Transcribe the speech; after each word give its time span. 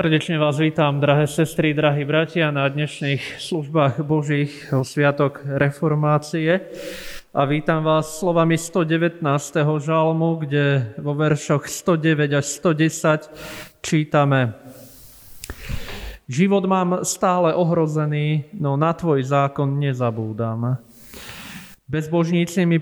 Srdečne 0.00 0.40
vás 0.40 0.56
vítam, 0.56 0.96
drahé 0.96 1.28
sestry, 1.28 1.76
drahí 1.76 2.08
bratia, 2.08 2.48
na 2.48 2.64
dnešných 2.64 3.36
službách 3.36 4.00
Božích 4.00 4.72
o 4.72 4.80
Sviatok 4.80 5.44
Reformácie. 5.44 6.72
A 7.36 7.44
vítam 7.44 7.84
vás 7.84 8.16
slovami 8.16 8.56
119. 8.56 9.20
žalmu, 9.60 10.40
kde 10.40 10.96
vo 10.96 11.12
veršoch 11.12 11.68
109 11.68 12.32
až 12.32 12.44
110 12.48 13.28
čítame 13.84 14.56
Život 16.32 16.64
mám 16.64 17.04
stále 17.04 17.52
ohrozený, 17.52 18.56
no 18.56 18.80
na 18.80 18.96
tvoj 18.96 19.20
zákon 19.20 19.76
nezabúdam. 19.76 20.80
Bezbožníci 21.84 22.64
mi 22.64 22.80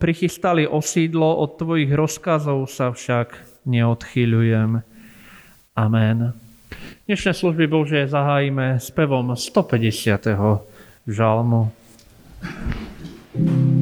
prichystali 0.00 0.64
osídlo, 0.64 1.36
od 1.36 1.60
tvojich 1.60 1.92
rozkazov 1.92 2.64
sa 2.64 2.96
však 2.96 3.36
neodchyľujem. 3.68 4.88
Amen. 5.80 6.36
Dnešné 7.08 7.32
služby 7.32 7.64
Bože 7.64 8.04
zahájime 8.04 8.76
spevom 8.76 9.32
150. 9.32 10.28
žalmu. 11.08 11.72
Prehovorím 13.32 13.79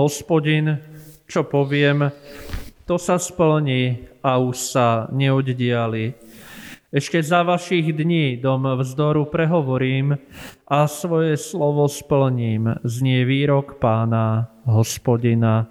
hospodin, 0.00 0.80
čo 1.28 1.44
poviem, 1.44 2.08
to 2.88 2.96
sa 2.96 3.20
splní 3.20 4.08
a 4.24 4.40
už 4.40 4.56
sa 4.56 4.88
neoddiali. 5.12 6.16
Ešte 6.90 7.22
za 7.22 7.46
vašich 7.46 7.94
dní 7.94 8.40
dom 8.40 8.66
vzdoru 8.66 9.28
prehovorím 9.30 10.18
a 10.66 10.90
svoje 10.90 11.38
slovo 11.38 11.86
splním. 11.86 12.80
Znie 12.82 13.22
výrok 13.22 13.78
pána, 13.78 14.50
hospodina. 14.66 15.70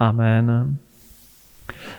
Amen. 0.00 0.80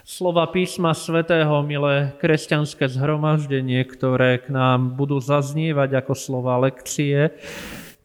Slova 0.03 0.51
písma 0.51 0.91
svätého, 0.91 1.63
milé 1.63 2.11
kresťanské 2.19 2.91
zhromaždenie, 2.91 3.87
ktoré 3.87 4.43
k 4.43 4.51
nám 4.51 4.99
budú 4.99 5.23
zaznievať 5.23 6.03
ako 6.03 6.13
slova 6.13 6.59
lekcie, 6.59 7.31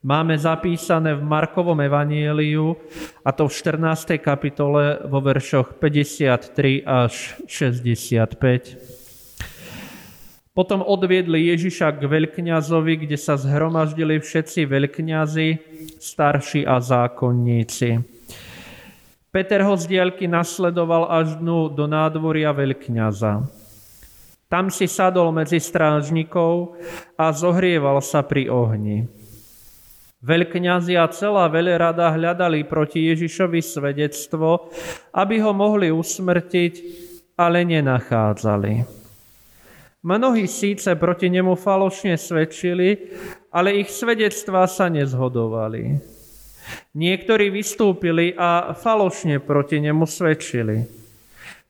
máme 0.01 0.39
zapísané 0.39 1.15
v 1.15 1.23
Markovom 1.25 1.81
evanieliu, 1.81 2.77
a 3.25 3.33
to 3.33 3.49
v 3.49 3.53
14. 3.53 4.17
kapitole 4.17 5.05
vo 5.05 5.21
veršoch 5.21 5.77
53 5.77 6.85
až 6.85 7.37
65. 7.45 9.01
Potom 10.51 10.83
odviedli 10.83 11.47
Ježiša 11.55 11.95
k 11.97 12.11
veľkňazovi, 12.11 13.07
kde 13.07 13.17
sa 13.17 13.39
zhromaždili 13.39 14.19
všetci 14.19 14.67
veľkňazi, 14.67 15.49
starší 16.03 16.67
a 16.67 16.83
zákonníci. 16.83 18.03
Peter 19.31 19.63
ho 19.63 19.79
z 19.79 19.87
diaľky 19.87 20.27
nasledoval 20.27 21.07
až 21.07 21.39
dnu 21.39 21.71
do 21.71 21.87
nádvoria 21.87 22.51
veľkňaza. 22.51 23.47
Tam 24.51 24.67
si 24.75 24.91
sadol 24.91 25.31
medzi 25.31 25.63
strážnikov 25.63 26.75
a 27.15 27.31
zohrieval 27.31 28.03
sa 28.03 28.27
pri 28.27 28.51
ohni. 28.51 29.07
Veľkňazi 30.21 31.01
a 31.01 31.09
celá 31.09 31.49
veľrada 31.49 32.13
hľadali 32.13 32.69
proti 32.69 33.09
Ježišovi 33.09 33.61
svedectvo, 33.65 34.69
aby 35.17 35.41
ho 35.41 35.57
mohli 35.57 35.89
usmrtiť, 35.89 36.75
ale 37.41 37.65
nenachádzali. 37.65 39.01
Mnohí 40.01 40.45
síce 40.45 40.97
proti 40.97 41.33
nemu 41.33 41.57
falošne 41.57 42.21
svedčili, 42.21 43.17
ale 43.53 43.81
ich 43.81 43.89
svedectvá 43.93 44.69
sa 44.69 44.93
nezhodovali. 44.93 45.97
Niektorí 46.97 47.49
vystúpili 47.49 48.37
a 48.37 48.77
falošne 48.77 49.41
proti 49.41 49.81
nemu 49.81 50.05
svedčili. 50.05 50.85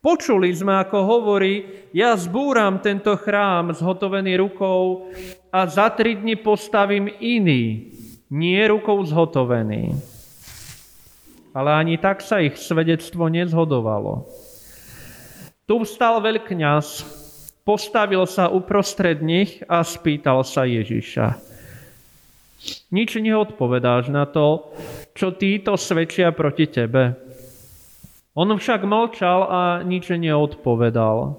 Počuli 0.00 0.48
sme, 0.54 0.80
ako 0.80 0.98
hovorí, 1.04 1.86
ja 1.92 2.16
zbúram 2.16 2.80
tento 2.80 3.18
chrám 3.20 3.76
zhotovený 3.76 4.40
rukou 4.40 5.12
a 5.52 5.68
za 5.68 5.92
tri 5.92 6.16
dni 6.16 6.40
postavím 6.40 7.10
iný, 7.20 7.89
nie 8.30 8.62
rukou 8.70 9.02
zhotovený. 9.04 9.94
Ale 11.50 11.70
ani 11.74 11.98
tak 11.98 12.22
sa 12.22 12.38
ich 12.38 12.54
svedectvo 12.56 13.26
nezhodovalo. 13.26 14.30
Tu 15.66 15.74
vstal 15.82 16.22
veľkňaz, 16.22 17.18
Postavil 17.60 18.24
sa 18.26 18.48
uprostred 18.48 19.20
nich 19.20 19.60
a 19.68 19.84
spýtal 19.84 20.42
sa 20.42 20.66
Ježiša. 20.66 21.38
Nič 22.90 23.14
neodpovedáš 23.20 24.08
na 24.10 24.24
to, 24.26 24.74
čo 25.12 25.30
títo 25.36 25.76
svedčia 25.78 26.32
proti 26.32 26.66
tebe. 26.66 27.14
On 28.34 28.48
však 28.48 28.82
mlčal 28.82 29.40
a 29.46 29.62
nič 29.84 30.08
neodpovedal. 30.10 31.36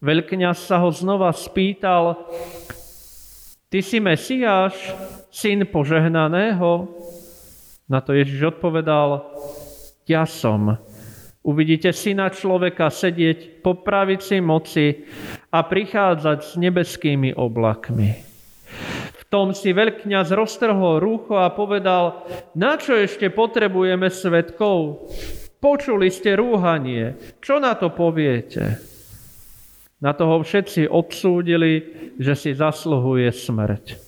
Veľkňaz 0.00 0.56
sa 0.56 0.80
ho 0.80 0.88
znova 0.88 1.28
spýtal, 1.36 2.16
ty 3.70 3.82
si 3.82 3.98
Mesiáš, 3.98 4.74
syn 5.30 5.66
požehnaného? 5.66 6.88
Na 7.86 8.02
to 8.02 8.14
Ježiš 8.14 8.58
odpovedal, 8.58 9.22
ja 10.06 10.26
som. 10.26 10.78
Uvidíte 11.46 11.94
syna 11.94 12.26
človeka 12.34 12.90
sedieť 12.90 13.62
po 13.62 13.78
pravici 13.78 14.42
moci 14.42 15.06
a 15.54 15.62
prichádzať 15.62 16.38
s 16.42 16.52
nebeskými 16.58 17.38
oblakmi. 17.38 18.10
V 19.14 19.22
tom 19.30 19.54
si 19.54 19.70
veľkňaz 19.70 20.34
roztrhol 20.34 20.98
rúcho 20.98 21.38
a 21.38 21.54
povedal, 21.54 22.26
na 22.58 22.74
čo 22.74 22.98
ešte 22.98 23.30
potrebujeme 23.30 24.10
svetkov? 24.10 25.06
Počuli 25.62 26.10
ste 26.10 26.34
rúhanie, 26.34 27.38
čo 27.38 27.62
na 27.62 27.78
to 27.78 27.94
poviete? 27.94 28.95
Na 30.06 30.14
toho 30.14 30.38
všetci 30.38 30.86
odsúdili, 30.86 31.82
že 32.14 32.38
si 32.38 32.54
zasluhuje 32.54 33.26
smrť. 33.26 33.98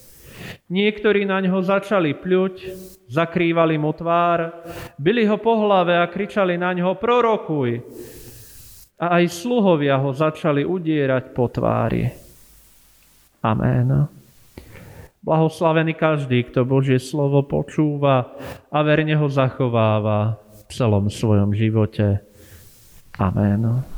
Niektorí 0.71 1.27
na 1.27 1.43
ňo 1.43 1.59
začali 1.59 2.15
pľuť, 2.15 2.55
zakrývali 3.11 3.75
mu 3.83 3.91
tvár, 3.91 4.63
byli 4.95 5.27
ho 5.27 5.43
po 5.43 5.59
hlave 5.59 5.99
a 5.99 6.07
kričali 6.07 6.55
na 6.55 6.71
ňo 6.71 6.95
prorokuj. 6.95 7.83
A 9.03 9.19
aj 9.19 9.43
sluhovia 9.43 9.99
ho 9.99 10.15
začali 10.15 10.63
udierať 10.63 11.35
po 11.35 11.51
tvári. 11.51 12.07
Amen. 13.43 14.07
Blahoslavený 15.19 15.99
každý, 15.99 16.47
kto 16.47 16.63
Božie 16.63 17.03
slovo 17.03 17.43
počúva 17.43 18.39
a 18.71 18.79
verne 18.87 19.19
ho 19.19 19.27
zachováva 19.27 20.39
v 20.39 20.61
celom 20.71 21.11
svojom 21.11 21.51
živote. 21.59 22.23
Amen. 23.19 23.98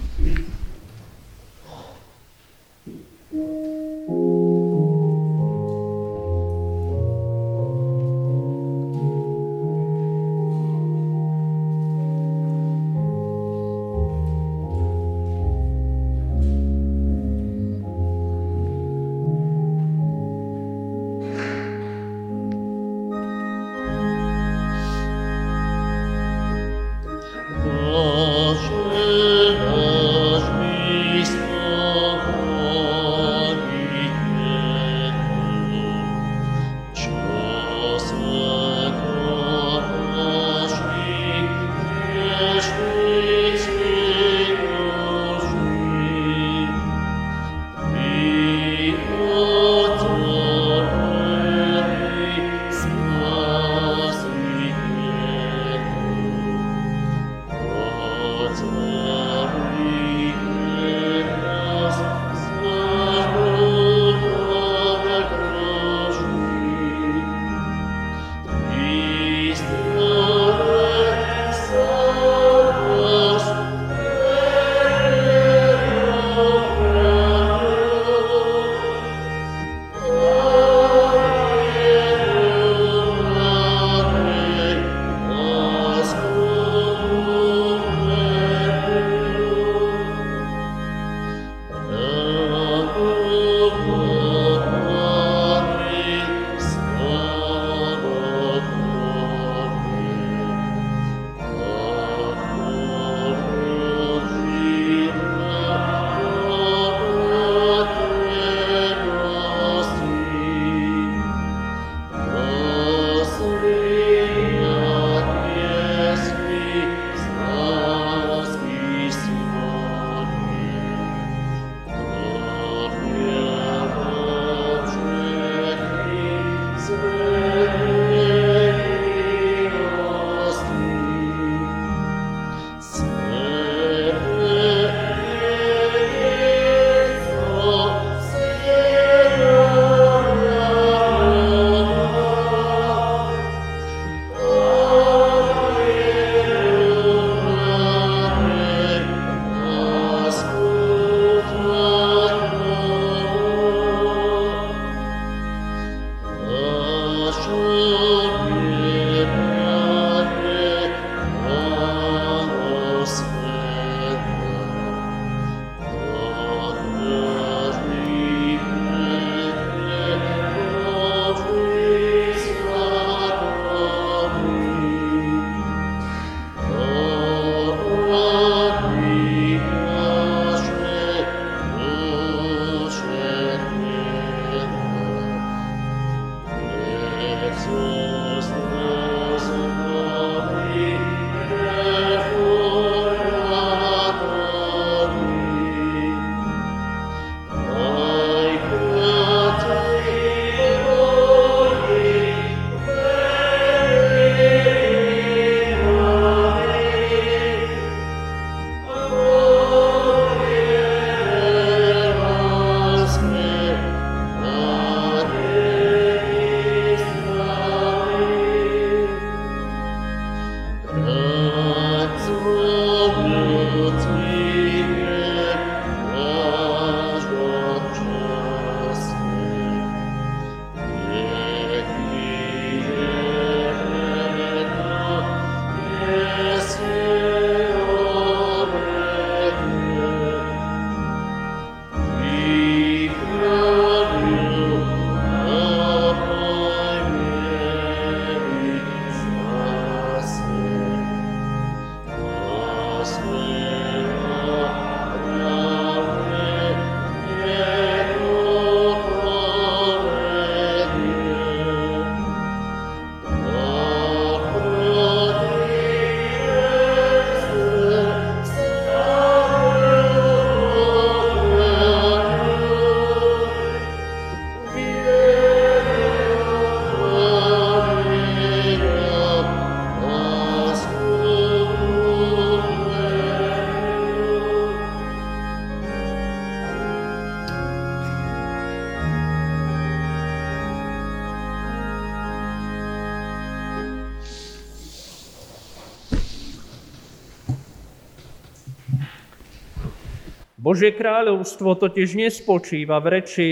Božie 300.71 300.95
kráľovstvo 300.95 301.75
totiž 301.75 302.15
nespočíva 302.15 303.03
v 303.03 303.19
reči, 303.19 303.49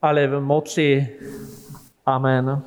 ale 0.00 0.24
v 0.24 0.40
moci. 0.40 1.04
Amen. 2.08 2.64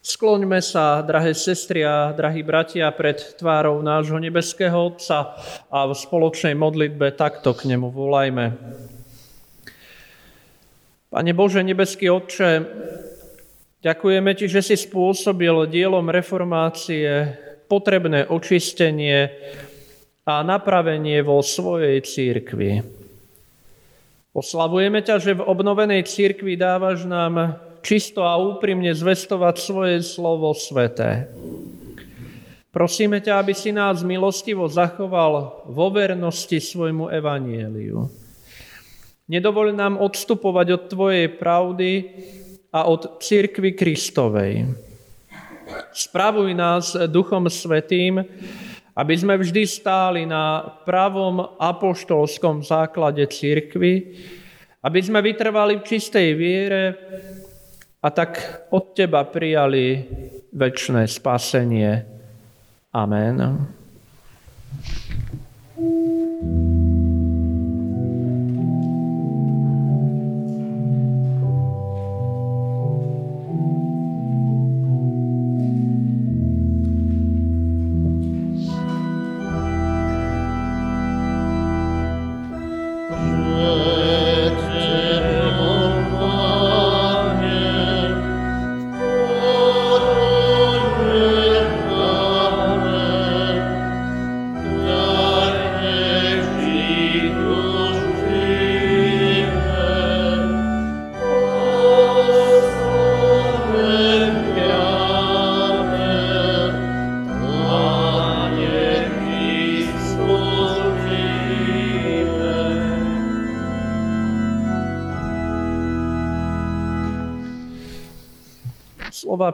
Skloňme 0.00 0.64
sa, 0.64 1.04
drahé 1.04 1.36
sestry 1.36 1.84
a 1.84 2.16
drahí 2.16 2.40
bratia, 2.40 2.88
pred 2.96 3.20
tvárou 3.36 3.84
nášho 3.84 4.16
nebeského 4.16 4.72
Otca 4.72 5.36
a 5.68 5.84
v 5.84 5.92
spoločnej 5.92 6.56
modlitbe 6.56 7.12
takto 7.12 7.52
k 7.52 7.68
nemu 7.68 7.92
volajme. 7.92 8.56
Pane 11.12 11.32
Bože, 11.36 11.60
nebeský 11.60 12.08
Otče, 12.08 12.64
ďakujeme 13.84 14.32
Ti, 14.32 14.48
že 14.48 14.64
si 14.64 14.76
spôsobil 14.80 15.68
dielom 15.68 16.08
reformácie 16.08 17.36
potrebné 17.68 18.24
očistenie 18.24 19.28
a 20.26 20.42
napravenie 20.42 21.22
vo 21.22 21.38
svojej 21.38 22.02
církvi. 22.02 22.82
Oslavujeme 24.34 25.00
ťa, 25.00 25.22
že 25.22 25.38
v 25.38 25.46
obnovenej 25.46 26.02
církvi 26.02 26.58
dávaš 26.58 27.06
nám 27.06 27.62
čisto 27.86 28.26
a 28.26 28.34
úprimne 28.34 28.90
zvestovať 28.90 29.54
svoje 29.62 29.96
slovo 30.02 30.50
sveté. 30.50 31.30
Prosíme 32.74 33.22
ťa, 33.22 33.40
aby 33.40 33.54
si 33.56 33.72
nás 33.72 34.04
milostivo 34.04 34.68
zachoval 34.68 35.64
vo 35.70 35.86
vernosti 35.88 36.60
svojmu 36.60 37.08
evanieliu. 37.08 38.04
Nedovoľ 39.30 39.72
nám 39.72 39.94
odstupovať 39.96 40.66
od 40.74 40.82
Tvojej 40.92 41.26
pravdy 41.32 41.92
a 42.74 42.84
od 42.84 43.22
církvy 43.22 43.72
Kristovej. 43.72 44.68
Spravuj 45.96 46.52
nás 46.52 46.92
Duchom 47.08 47.48
Svetým, 47.48 48.20
aby 48.96 49.14
sme 49.14 49.36
vždy 49.36 49.62
stáli 49.68 50.24
na 50.24 50.64
pravom 50.88 51.60
apoštolskom 51.60 52.64
základe 52.64 53.28
církvy, 53.28 54.16
aby 54.80 55.00
sme 55.04 55.20
vytrvali 55.20 55.78
v 55.78 55.86
čistej 55.86 56.32
viere 56.32 56.84
a 58.00 58.08
tak 58.08 58.40
od 58.72 58.96
Teba 58.96 59.28
prijali 59.28 60.00
väčšie 60.56 61.04
spasenie. 61.04 61.92
Amen. 62.96 63.36
Slova 65.76 66.75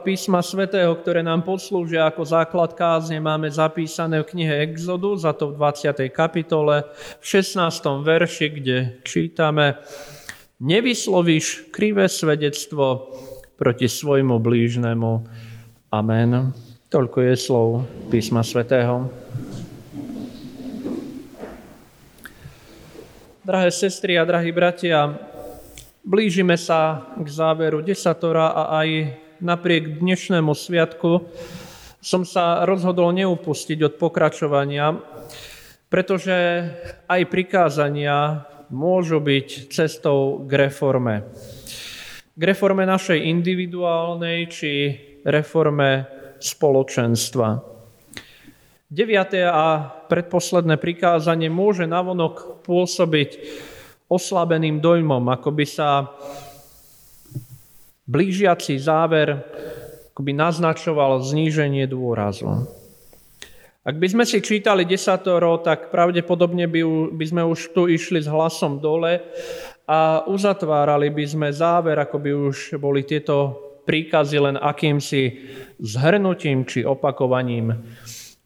písma 0.03 0.43
svätého, 0.43 0.91
ktoré 0.99 1.23
nám 1.23 1.47
poslúžia 1.47 2.11
ako 2.11 2.27
základ 2.27 2.75
kázne, 2.75 3.23
máme 3.23 3.47
zapísané 3.47 4.19
v 4.19 4.29
knihe 4.35 4.67
Exodus, 4.67 5.23
za 5.23 5.31
to 5.31 5.55
v 5.55 5.63
20. 5.63 6.11
kapitole, 6.11 6.83
v 6.91 7.25
16. 7.25 7.63
verši, 8.03 8.47
kde 8.51 8.77
čítame 9.07 9.79
Nevyslovíš 10.59 11.71
krivé 11.71 12.11
svedectvo 12.11 13.15
proti 13.55 13.87
svojmu 13.87 14.43
blížnemu. 14.43 15.23
Amen. 15.95 16.51
Toľko 16.91 17.17
je 17.23 17.33
slov 17.39 17.67
písma 18.11 18.43
svätého. 18.43 19.07
Drahé 23.43 23.71
sestry 23.71 24.19
a 24.19 24.27
drahí 24.27 24.51
bratia, 24.51 25.15
blížime 26.03 26.59
sa 26.59 27.07
k 27.15 27.27
záveru 27.27 27.79
desatora 27.79 28.51
a 28.51 28.83
aj 28.83 29.22
napriek 29.43 29.99
dnešnému 29.99 30.55
sviatku 30.55 31.27
som 31.99 32.23
sa 32.23 32.63
rozhodol 32.63 33.11
neupustiť 33.11 33.79
od 33.83 33.93
pokračovania, 33.99 34.95
pretože 35.91 36.35
aj 37.11 37.21
prikázania 37.27 38.47
môžu 38.71 39.19
byť 39.19 39.67
cestou 39.69 40.47
k 40.47 40.67
reforme. 40.67 41.27
K 42.33 42.41
reforme 42.41 42.87
našej 42.87 43.19
individuálnej 43.19 44.47
či 44.49 44.71
reforme 45.27 46.07
spoločenstva. 46.39 47.61
Deviate 48.87 49.43
a 49.43 49.91
predposledné 50.07 50.79
prikázanie 50.79 51.51
môže 51.51 51.83
navonok 51.83 52.63
pôsobiť 52.63 53.29
oslabeným 54.07 54.79
dojmom, 54.79 55.23
ako 55.29 55.49
by 55.51 55.65
sa 55.65 56.09
blížiaci 58.13 58.77
záver 58.77 59.41
akoby 60.13 60.37
naznačoval 60.37 61.25
zníženie 61.25 61.89
dôrazu. 61.89 62.69
Ak 63.83 63.97
by 63.99 64.07
sme 64.07 64.23
si 64.29 64.39
čítali 64.39 64.85
desatoro, 64.85 65.59
tak 65.59 65.89
pravdepodobne 65.89 66.69
by, 66.69 66.81
by 67.17 67.25
sme 67.25 67.41
už 67.43 67.73
tu 67.73 67.89
išli 67.89 68.21
s 68.21 68.29
hlasom 68.29 68.77
dole 68.79 69.19
a 69.89 70.23
uzatvárali 70.29 71.11
by 71.11 71.25
sme 71.27 71.49
záver, 71.51 71.97
ako 71.99 72.15
by 72.21 72.31
už 72.31 72.79
boli 72.79 73.03
tieto 73.03 73.57
príkazy 73.83 74.39
len 74.39 74.55
akýmsi 74.55 75.21
zhrnutím 75.83 76.63
či 76.63 76.87
opakovaním 76.87 77.75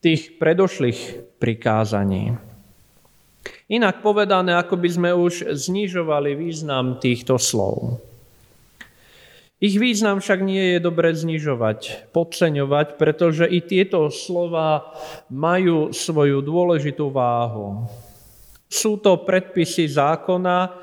tých 0.02 0.42
predošlých 0.42 1.30
prikázaní. 1.38 2.34
Inak 3.70 4.00
povedané, 4.00 4.56
ako 4.56 4.80
by 4.80 4.90
sme 4.90 5.10
už 5.14 5.52
znižovali 5.52 6.34
význam 6.34 6.98
týchto 6.98 7.36
slov. 7.38 8.02
Ich 9.58 9.82
význam 9.82 10.22
však 10.22 10.46
nie 10.46 10.78
je 10.78 10.80
dobre 10.86 11.18
znižovať, 11.18 12.14
podceňovať, 12.14 13.02
pretože 13.02 13.50
i 13.50 13.58
tieto 13.58 14.14
slova 14.14 14.94
majú 15.34 15.90
svoju 15.90 16.46
dôležitú 16.46 17.10
váhu. 17.10 17.90
Sú 18.70 19.02
to 19.02 19.18
predpisy 19.26 19.90
zákona, 19.90 20.78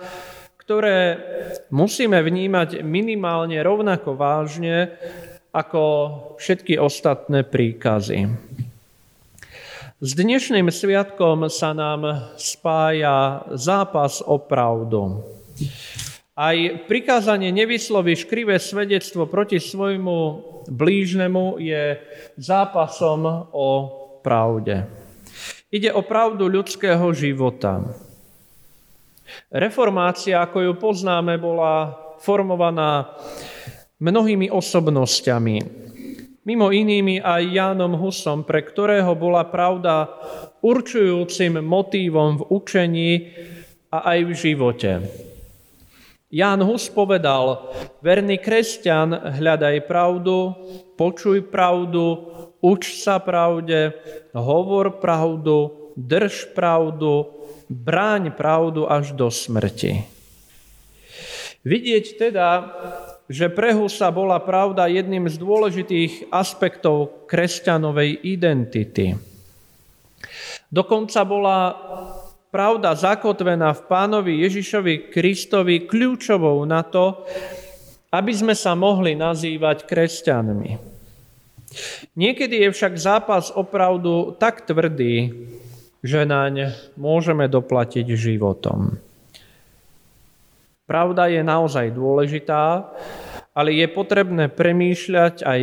ktoré 0.59 1.23
musíme 1.71 2.19
vnímať 2.19 2.83
minimálne 2.83 3.63
rovnako 3.63 4.19
vážne 4.19 4.91
ako 5.55 5.83
všetky 6.43 6.75
ostatné 6.75 7.47
príkazy. 7.47 8.27
S 10.03 10.11
dnešným 10.19 10.67
sviatkom 10.67 11.47
sa 11.47 11.71
nám 11.79 12.35
spája 12.35 13.47
zápas 13.55 14.19
o 14.19 14.35
pravdu. 14.43 15.23
Aj 16.35 16.59
prikázanie 16.91 17.55
nevyslovíš 17.55 18.27
krivé 18.27 18.59
svedectvo 18.59 19.31
proti 19.31 19.63
svojmu 19.63 20.19
blížnemu 20.67 21.63
je 21.63 22.03
zápasom 22.35 23.55
o 23.55 23.69
pravde. 24.19 24.83
Ide 25.71 25.95
o 25.95 26.03
pravdu 26.03 26.51
ľudského 26.51 27.07
života. 27.15 27.87
Reformácia, 29.47 30.43
ako 30.43 30.59
ju 30.59 30.73
poznáme, 30.75 31.39
bola 31.39 31.95
formovaná 32.19 33.15
mnohými 34.03 34.51
osobnosťami. 34.51 35.57
Mimo 36.51 36.75
inými 36.75 37.23
aj 37.23 37.43
Jánom 37.47 37.95
Husom, 37.95 38.43
pre 38.43 38.67
ktorého 38.67 39.15
bola 39.15 39.47
pravda 39.47 40.11
určujúcim 40.67 41.63
motívom 41.63 42.43
v 42.43 42.47
učení 42.51 43.13
a 43.95 44.19
aj 44.19 44.19
v 44.27 44.33
živote. 44.35 44.93
Ján 46.35 46.67
Hus 46.67 46.91
povedal, 46.91 47.71
verný 48.03 48.43
kresťan, 48.43 49.39
hľadaj 49.39 49.87
pravdu, 49.87 50.51
počuj 50.99 51.47
pravdu, 51.47 52.27
uč 52.59 52.99
sa 52.99 53.23
pravde, 53.23 53.95
hovor 54.35 54.99
pravdu, 54.99 55.71
drž 55.95 56.51
pravdu, 56.51 57.31
bráň 57.71 58.35
pravdu 58.35 58.83
až 58.83 59.15
do 59.15 59.31
smrti. 59.31 60.11
Vidieť 61.63 62.19
teda, 62.19 62.49
že 63.31 63.47
pre 63.47 63.71
Husa 63.71 64.11
bola 64.11 64.43
pravda 64.43 64.91
jedným 64.91 65.31
z 65.31 65.39
dôležitých 65.39 66.35
aspektov 66.35 67.31
kresťanovej 67.31 68.27
identity. 68.27 69.15
Dokonca 70.67 71.23
bola 71.23 71.59
pravda 72.55 72.95
zakotvená 72.95 73.75
v 73.75 73.83
pánovi 73.91 74.47
Ježišovi 74.47 75.11
Kristovi 75.11 75.91
kľúčovou 75.91 76.63
na 76.63 76.87
to, 76.87 77.27
aby 78.15 78.31
sme 78.31 78.55
sa 78.55 78.79
mohli 78.79 79.19
nazývať 79.19 79.83
kresťanmi. 79.91 80.95
Niekedy 82.15 82.63
je 82.63 82.71
však 82.71 82.95
zápas 82.95 83.51
opravdu 83.51 84.39
tak 84.39 84.63
tvrdý, 84.63 85.35
že 85.99 86.23
naň 86.23 86.71
môžeme 86.95 87.51
doplatiť 87.51 88.07
životom. 88.15 89.03
Pravda 90.87 91.27
je 91.27 91.43
naozaj 91.43 91.91
dôležitá, 91.91 92.87
ale 93.51 93.75
je 93.75 93.87
potrebné 93.91 94.47
premýšľať 94.47 95.43
aj 95.43 95.61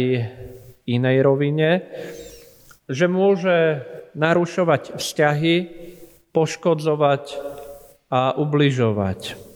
inej 0.92 1.18
rovine, 1.24 1.88
že 2.92 3.08
môže 3.08 3.80
narušovať 4.12 5.00
vzťahy, 5.00 5.56
poškodzovať 6.32 7.24
a 8.12 8.36
ubližovať. 8.36 9.52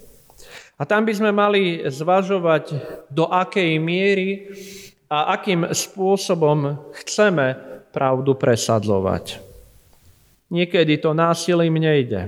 A 0.75 0.83
tam 0.83 1.07
by 1.07 1.13
sme 1.15 1.31
mali 1.31 1.83
zvažovať, 1.87 2.63
do 3.07 3.31
akej 3.31 3.79
miery 3.79 4.51
a 5.07 5.39
akým 5.39 5.71
spôsobom 5.71 6.91
chceme 6.99 7.55
pravdu 7.95 8.35
presadzovať. 8.35 9.39
Niekedy 10.51 10.99
to 10.99 11.15
násilím 11.15 11.79
nejde. 11.79 12.27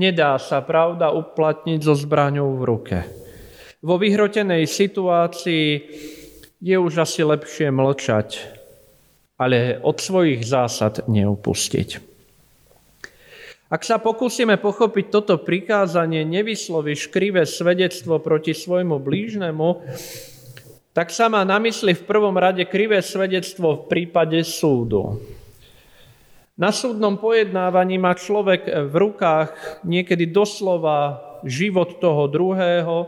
Nedá 0.00 0.40
sa 0.40 0.64
pravda 0.64 1.12
uplatniť 1.12 1.80
so 1.84 1.92
zbraňou 1.92 2.56
v 2.56 2.62
ruke. 2.64 2.98
Vo 3.84 4.00
vyhrotenej 4.00 4.64
situácii 4.64 5.66
je 6.60 6.76
už 6.76 7.04
asi 7.04 7.20
lepšie 7.24 7.68
mlčať, 7.72 8.28
ale 9.40 9.80
od 9.80 9.96
svojich 9.96 10.44
zásad 10.44 11.04
neupustiť. 11.08 12.09
Ak 13.70 13.86
sa 13.86 14.02
pokúsime 14.02 14.58
pochopiť 14.58 15.14
toto 15.14 15.38
prikázanie, 15.38 16.26
nevyslovíš 16.26 17.06
krivé 17.06 17.46
svedectvo 17.46 18.18
proti 18.18 18.50
svojmu 18.50 18.98
blížnemu, 18.98 19.86
tak 20.90 21.14
sa 21.14 21.30
má 21.30 21.46
na 21.46 21.62
mysli 21.62 21.94
v 21.94 22.02
prvom 22.02 22.34
rade 22.34 22.66
krivé 22.66 22.98
svedectvo 22.98 23.78
v 23.78 23.82
prípade 23.86 24.42
súdu. 24.42 25.22
Na 26.58 26.74
súdnom 26.74 27.14
pojednávaní 27.14 27.94
má 27.94 28.18
človek 28.18 28.90
v 28.90 28.94
rukách 29.06 29.54
niekedy 29.86 30.26
doslova 30.26 31.22
život 31.46 32.02
toho 32.02 32.26
druhého 32.26 33.06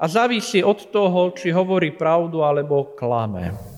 a 0.00 0.04
závisí 0.08 0.64
od 0.64 0.88
toho, 0.88 1.36
či 1.36 1.52
hovorí 1.52 1.92
pravdu 1.92 2.40
alebo 2.40 2.96
klame. 2.96 3.69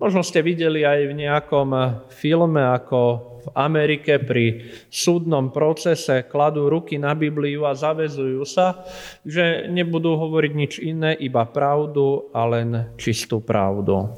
Možno 0.00 0.24
ste 0.24 0.40
videli 0.40 0.80
aj 0.80 1.12
v 1.12 1.18
nejakom 1.28 1.70
filme, 2.08 2.64
ako 2.64 3.00
v 3.40 3.46
Amerike 3.52 4.16
pri 4.16 4.72
súdnom 4.88 5.52
procese 5.52 6.24
kladú 6.24 6.72
ruky 6.72 6.96
na 6.96 7.12
Bibliu 7.12 7.68
a 7.68 7.76
zavezujú 7.76 8.40
sa, 8.48 8.80
že 9.28 9.68
nebudú 9.68 10.16
hovoriť 10.16 10.52
nič 10.56 10.72
iné, 10.80 11.12
iba 11.20 11.44
pravdu 11.44 12.32
a 12.32 12.48
len 12.48 12.96
čistú 12.96 13.44
pravdu. 13.44 14.08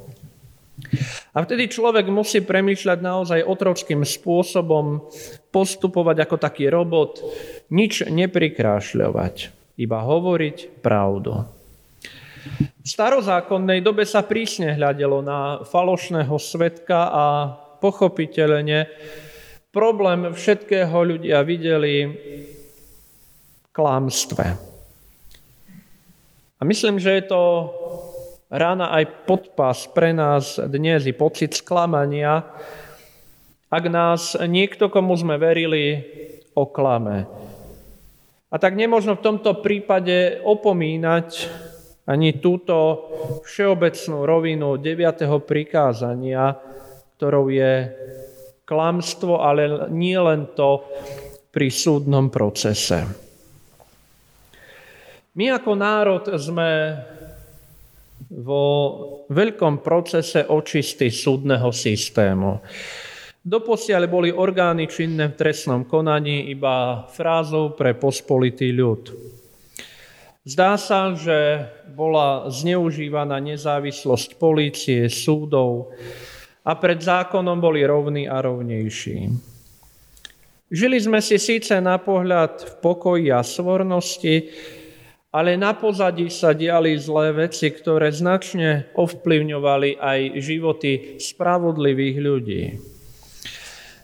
A 1.35 1.37
vtedy 1.43 1.67
človek 1.67 2.07
musí 2.07 2.39
premýšľať 2.39 2.99
naozaj 3.03 3.47
otrockým 3.47 4.07
spôsobom, 4.07 5.03
postupovať 5.51 6.17
ako 6.23 6.35
taký 6.39 6.71
robot, 6.71 7.19
nič 7.75 8.07
neprikrášľovať, 8.07 9.35
iba 9.79 9.99
hovoriť 9.99 10.79
pravdu. 10.79 11.62
V 12.83 12.87
starozákonnej 12.87 13.79
dobe 13.79 14.03
sa 14.03 14.23
prísne 14.27 14.75
hľadelo 14.75 15.23
na 15.23 15.63
falošného 15.63 16.35
svetka 16.35 17.07
a 17.07 17.25
pochopiteľne 17.79 18.91
problém 19.71 20.35
všetkého 20.35 20.93
ľudia 20.93 21.39
videli 21.47 22.11
klámstve. 23.71 24.45
A 26.59 26.61
myslím, 26.63 26.99
že 26.99 27.19
je 27.19 27.23
to 27.31 27.41
rána 28.53 28.93
aj 28.93 29.25
podpas 29.25 29.89
pre 29.89 30.13
nás 30.13 30.61
dnes 30.61 31.09
i 31.09 31.13
pocit 31.15 31.57
sklamania, 31.57 32.45
ak 33.73 33.83
nás 33.89 34.37
niekto, 34.45 34.93
komu 34.93 35.17
sme 35.17 35.41
verili, 35.41 36.05
oklame. 36.53 37.25
A 38.53 38.55
tak 38.61 38.77
nemôžno 38.77 39.17
v 39.17 39.25
tomto 39.25 39.65
prípade 39.65 40.37
opomínať 40.45 41.49
ani 42.03 42.43
túto 42.43 43.07
všeobecnú 43.47 44.27
rovinu 44.27 44.75
9. 44.75 45.23
prikázania, 45.47 46.51
ktorou 47.15 47.47
je 47.47 47.73
klamstvo, 48.67 49.39
ale 49.39 49.87
nie 49.91 50.17
len 50.19 50.51
to 50.51 50.83
pri 51.53 51.69
súdnom 51.71 52.27
procese. 52.27 53.05
My 55.33 55.55
ako 55.55 55.71
národ 55.73 56.23
sme 56.37 56.69
vo 58.33 58.65
veľkom 59.29 59.85
procese 59.85 60.45
očisty 60.45 61.13
súdneho 61.13 61.69
systému. 61.69 62.61
Doposiaľ 63.43 64.03
boli 64.07 64.29
orgány 64.31 64.87
činné 64.87 65.33
v 65.33 65.37
trestnom 65.37 65.83
konaní 65.83 66.47
iba 66.47 67.05
frázou 67.11 67.75
pre 67.75 67.91
pospolitý 67.93 68.71
ľud. 68.71 69.11
Zdá 70.43 70.75
sa, 70.75 71.15
že 71.15 71.71
bola 71.95 72.51
zneužívaná 72.51 73.39
nezávislosť 73.39 74.35
polície, 74.35 75.07
súdov, 75.07 75.95
a 76.67 76.75
pred 76.75 76.99
zákonom 76.99 77.63
boli 77.63 77.79
rovní 77.87 78.27
a 78.27 78.43
rovnejší. 78.43 79.31
Žili 80.67 80.99
sme 80.99 81.23
si 81.23 81.39
síce 81.39 81.79
na 81.79 81.95
pohľad 81.95 82.59
v 82.59 82.73
pokoji 82.83 83.31
a 83.31 83.39
svornosti, 83.39 84.51
ale 85.31 85.55
na 85.55 85.79
pozadí 85.79 86.27
sa 86.27 86.51
diali 86.51 86.99
zlé 86.99 87.47
veci, 87.47 87.71
ktoré 87.71 88.11
značne 88.11 88.91
ovplyvňovali 88.99 89.95
aj 89.95 90.19
životy 90.43 91.23
spravodlivých 91.23 92.17
ľudí. 92.19 92.63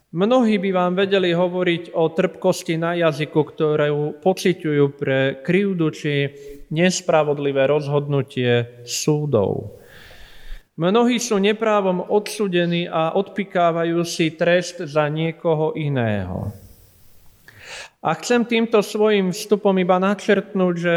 Mnohí 0.09 0.57
by 0.57 0.73
vám 0.73 0.97
vedeli 0.97 1.37
hovoriť 1.37 1.93
o 1.93 2.09
trpkosti 2.09 2.81
na 2.81 2.97
jazyku, 2.97 3.45
ktorú 3.45 4.17
pociťujú 4.17 4.85
pre 4.97 5.45
krivdu 5.45 5.93
či 5.93 6.33
nespravodlivé 6.73 7.69
rozhodnutie 7.69 8.81
súdov. 8.89 9.77
Mnohí 10.81 11.21
sú 11.21 11.37
neprávom 11.37 12.09
odsudení 12.09 12.89
a 12.89 13.13
odpikávajú 13.13 14.01
si 14.01 14.33
trest 14.33 14.81
za 14.81 15.05
niekoho 15.13 15.77
iného. 15.77 16.49
A 18.01 18.09
chcem 18.17 18.41
týmto 18.49 18.81
svojim 18.81 19.29
vstupom 19.29 19.77
iba 19.77 20.01
načrtnúť, 20.01 20.73
že 20.73 20.95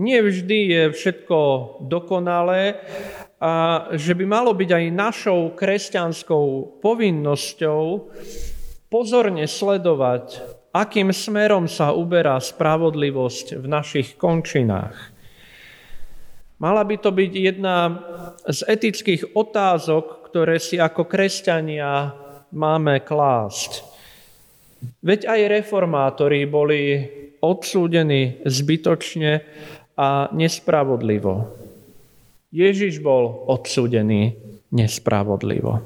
nie 0.00 0.16
vždy 0.24 0.58
je 0.72 0.82
všetko 0.96 1.38
dokonalé 1.92 2.80
a 3.44 3.52
že 3.92 4.16
by 4.16 4.24
malo 4.24 4.56
byť 4.56 4.70
aj 4.72 4.84
našou 4.96 5.52
kresťanskou 5.52 6.80
povinnosťou 6.80 8.08
pozorne 8.88 9.44
sledovať, 9.44 10.40
akým 10.72 11.12
smerom 11.12 11.68
sa 11.68 11.92
uberá 11.92 12.40
spravodlivosť 12.40 13.60
v 13.60 13.66
našich 13.68 14.16
končinách. 14.16 14.96
Mala 16.56 16.80
by 16.88 16.96
to 16.96 17.12
byť 17.12 17.32
jedna 17.36 18.00
z 18.48 18.64
etických 18.64 19.36
otázok, 19.36 20.24
ktoré 20.32 20.56
si 20.56 20.80
ako 20.80 21.04
kresťania 21.04 22.16
máme 22.48 23.04
klásť. 23.04 23.84
Veď 25.04 25.28
aj 25.28 25.40
reformátori 25.60 26.48
boli 26.48 27.04
odsúdení 27.44 28.40
zbytočne 28.48 29.44
a 30.00 30.32
nespravodlivo. 30.32 31.63
Ježiš 32.54 33.02
bol 33.02 33.50
odsúdený 33.50 34.38
nespravodlivo. 34.70 35.82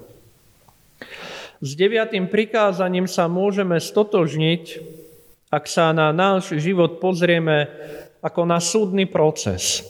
S 1.64 1.72
deviatým 1.72 2.28
prikázaním 2.28 3.09
sa 3.09 3.24
môžeme 3.24 3.81
stotožniť, 3.81 4.85
ak 5.48 5.64
sa 5.64 5.96
na 5.96 6.12
náš 6.12 6.61
život 6.61 7.00
pozrieme 7.00 7.72
ako 8.20 8.44
na 8.44 8.61
súdny 8.61 9.09
proces. 9.09 9.81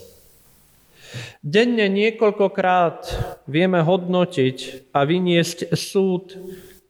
Denne 1.43 1.91
niekoľkokrát 1.91 3.11
vieme 3.51 3.83
hodnotiť 3.83 4.91
a 4.95 5.03
vyniesť 5.03 5.75
súd 5.75 6.39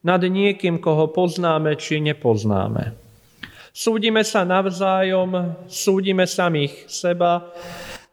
nad 0.05 0.21
niekým, 0.21 0.77
koho 0.77 1.09
poznáme 1.09 1.73
či 1.81 1.97
nepoznáme. 1.97 2.93
Súdime 3.73 4.21
sa 4.21 4.45
navzájom, 4.45 5.65
súdime 5.65 6.29
samých 6.29 6.85
seba 6.85 7.49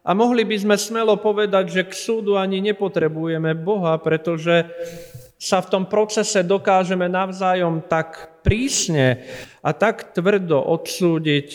a 0.07 0.15
mohli 0.15 0.47
by 0.47 0.55
sme 0.55 0.75
smelo 0.79 1.19
povedať, 1.19 1.67
že 1.67 1.83
k 1.83 1.91
súdu 1.91 2.39
ani 2.39 2.63
nepotrebujeme 2.63 3.51
Boha, 3.59 3.99
pretože 3.99 4.63
sa 5.35 5.59
v 5.59 5.67
tom 5.67 5.83
procese 5.91 6.47
dokážeme 6.47 7.11
navzájom 7.11 7.83
tak 7.91 8.39
prísne 8.39 9.27
a 9.59 9.75
tak 9.75 10.15
tvrdo 10.15 10.63
odsúdiť, 10.63 11.47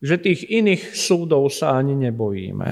že 0.00 0.16
tých 0.16 0.48
iných 0.48 0.96
súdov 0.96 1.52
sa 1.52 1.76
ani 1.76 2.08
nebojíme. 2.08 2.70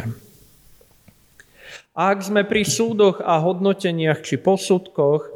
A 1.98 2.14
ak 2.14 2.24
sme 2.24 2.48
pri 2.48 2.64
súdoch 2.64 3.20
a 3.20 3.42
hodnoteniach 3.44 4.24
či 4.24 4.40
posudkoch, 4.40 5.28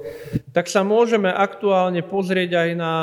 tak 0.57 0.71
sa 0.73 0.81
môžeme 0.81 1.29
aktuálne 1.29 2.01
pozrieť 2.01 2.51
aj 2.57 2.71
na 2.79 2.95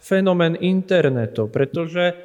fenomén 0.00 0.56
internetu, 0.56 1.50
pretože 1.50 2.16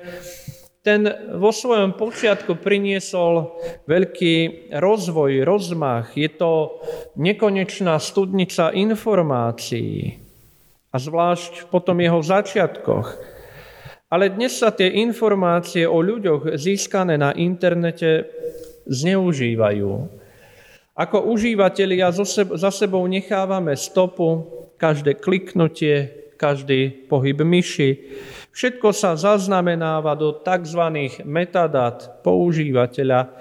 ten 0.80 1.12
vo 1.36 1.52
svojom 1.52 2.00
počiatku 2.00 2.56
priniesol 2.63 3.60
veľký 3.84 4.72
rozvoj, 4.80 5.44
rozmach. 5.44 6.15
Je 6.15 6.32
to 6.32 6.80
nekonečná 7.20 8.00
studnica 8.00 8.72
informácií 8.72 10.24
a 10.89 10.96
zvlášť 10.96 11.68
po 11.68 11.84
tom 11.84 12.00
jeho 12.00 12.24
začiatkoch. 12.24 13.08
Ale 14.10 14.34
dnes 14.34 14.58
sa 14.58 14.74
tie 14.74 14.89
informácie 15.06 15.86
o 15.86 16.02
ľuďoch 16.02 16.58
získané 16.58 17.20
na 17.22 17.30
internete 17.36 18.26
zneužívajú. 18.89 19.92
Ako 20.98 21.18
užívateľia 21.30 22.10
za 22.58 22.72
sebou 22.74 23.06
nechávame 23.06 23.78
stopu, 23.78 24.50
každé 24.82 25.22
kliknutie, 25.22 26.20
každý 26.39 27.06
pohyb 27.06 27.44
myši. 27.44 28.15
Všetko 28.50 28.90
sa 28.92 29.16
zaznamenáva 29.16 30.18
do 30.18 30.36
tzv. 30.42 30.82
metadát 31.24 32.24
používateľa. 32.26 33.34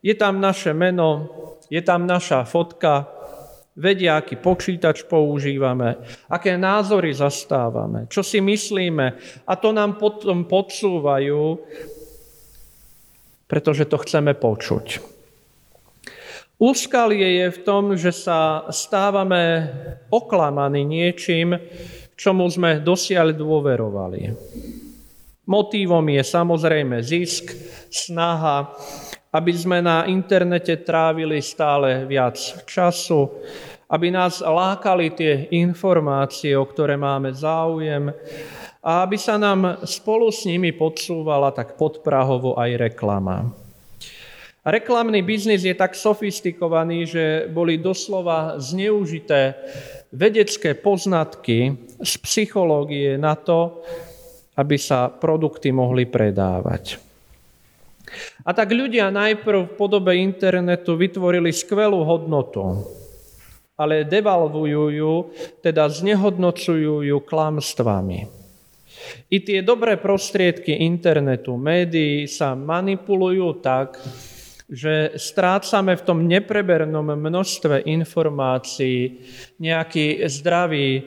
Je 0.00 0.14
tam 0.16 0.40
naše 0.40 0.72
meno, 0.72 1.28
je 1.70 1.80
tam 1.80 2.04
naša 2.04 2.44
fotka, 2.44 3.20
vedia, 3.80 4.18
aký 4.20 4.36
počítač 4.36 5.08
používame, 5.08 5.96
aké 6.28 6.58
názory 6.58 7.14
zastávame, 7.14 8.10
čo 8.10 8.20
si 8.20 8.42
myslíme 8.42 9.06
a 9.46 9.52
to 9.56 9.70
nám 9.72 9.96
potom 9.96 10.44
podsúvajú, 10.44 11.56
pretože 13.48 13.86
to 13.88 13.96
chceme 14.02 14.36
počuť. 14.36 14.86
Úskalie 16.60 17.40
je 17.40 17.48
v 17.56 17.62
tom, 17.64 17.96
že 17.96 18.12
sa 18.12 18.68
stávame 18.68 19.72
oklamaní 20.12 20.84
niečím, 20.84 21.56
čomu 22.20 22.44
sme 22.52 22.84
dosiaľ 22.84 23.32
dôverovali. 23.32 24.28
Motívom 25.48 26.04
je 26.12 26.20
samozrejme 26.20 27.00
zisk, 27.00 27.56
snaha, 27.88 28.76
aby 29.32 29.52
sme 29.56 29.80
na 29.80 30.04
internete 30.04 30.84
trávili 30.84 31.40
stále 31.40 32.04
viac 32.04 32.36
času, 32.68 33.24
aby 33.88 34.12
nás 34.12 34.44
lákali 34.44 35.16
tie 35.16 35.48
informácie, 35.56 36.52
o 36.52 36.68
ktoré 36.68 37.00
máme 37.00 37.32
záujem 37.32 38.12
a 38.84 39.08
aby 39.08 39.16
sa 39.16 39.40
nám 39.40 39.80
spolu 39.88 40.28
s 40.28 40.44
nimi 40.44 40.76
podsúvala 40.76 41.50
tak 41.56 41.80
podprahovo 41.80 42.60
aj 42.60 42.70
reklama. 42.76 43.48
Reklamný 44.60 45.24
biznis 45.24 45.64
je 45.64 45.72
tak 45.72 45.96
sofistikovaný, 45.96 47.08
že 47.08 47.24
boli 47.48 47.80
doslova 47.80 48.60
zneužité 48.60 49.56
vedecké 50.12 50.76
poznatky 50.76 51.89
z 52.00 52.14
psychológie 52.24 53.20
na 53.20 53.36
to, 53.36 53.84
aby 54.56 54.76
sa 54.76 55.08
produkty 55.08 55.72
mohli 55.72 56.08
predávať. 56.08 57.00
A 58.42 58.50
tak 58.50 58.74
ľudia 58.74 59.12
najprv 59.14 59.70
v 59.70 59.76
podobe 59.78 60.18
internetu 60.18 60.98
vytvorili 60.98 61.54
skvelú 61.54 62.02
hodnotu, 62.02 62.82
ale 63.78 64.02
devalvujú 64.02 64.84
ju, 64.90 65.14
teda 65.62 65.86
znehodnocujú 65.86 67.06
ju 67.06 67.16
klamstvami. 67.22 68.40
I 69.30 69.36
tie 69.40 69.62
dobré 69.62 69.96
prostriedky 69.96 70.82
internetu, 70.84 71.56
médií 71.56 72.26
sa 72.26 72.52
manipulujú 72.58 73.62
tak, 73.62 73.96
že 74.70 75.18
strácame 75.18 75.98
v 75.98 76.04
tom 76.06 76.18
neprebernom 76.30 77.02
množstve 77.02 77.90
informácií 77.90 79.18
nejaký 79.58 80.22
zdravý 80.30 81.02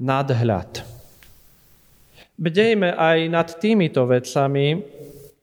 nadhľad. 0.00 0.82
Bdejme 2.40 2.96
aj 2.96 3.18
nad 3.28 3.48
týmito 3.60 4.08
vecami, 4.08 4.80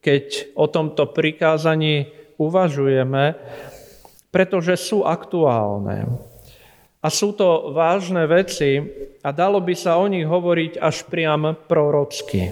keď 0.01 0.57
o 0.57 0.65
tomto 0.65 1.13
prikázaní 1.13 2.09
uvažujeme, 2.41 3.37
pretože 4.33 4.73
sú 4.81 5.05
aktuálne. 5.05 6.09
A 6.97 7.07
sú 7.13 7.37
to 7.37 7.69
vážne 7.77 8.25
veci 8.25 8.81
a 9.21 9.29
dalo 9.29 9.61
by 9.61 9.77
sa 9.77 10.01
o 10.01 10.09
nich 10.09 10.25
hovoriť 10.25 10.81
až 10.81 11.05
priam 11.05 11.53
prorocky. 11.69 12.49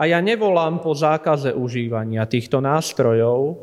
A 0.00 0.08
ja 0.08 0.22
nevolám 0.22 0.80
po 0.80 0.96
zákaze 0.96 1.52
užívania 1.52 2.24
týchto 2.24 2.62
nástrojov, 2.62 3.60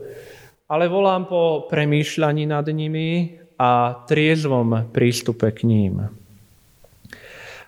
ale 0.68 0.86
volám 0.92 1.26
po 1.26 1.66
premýšľaní 1.72 2.46
nad 2.46 2.68
nimi 2.68 3.40
a 3.58 4.04
triezvom 4.06 4.92
prístupe 4.94 5.50
k 5.56 5.66
ním. 5.66 6.27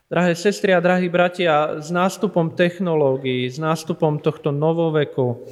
Drahé 0.10 0.34
sestry 0.34 0.74
a 0.74 0.82
drahí 0.82 1.06
bratia, 1.06 1.78
s 1.78 1.94
nástupom 1.94 2.58
technológií, 2.58 3.46
s 3.46 3.62
nástupom 3.62 4.18
tohto 4.18 4.50
novoveku 4.50 5.46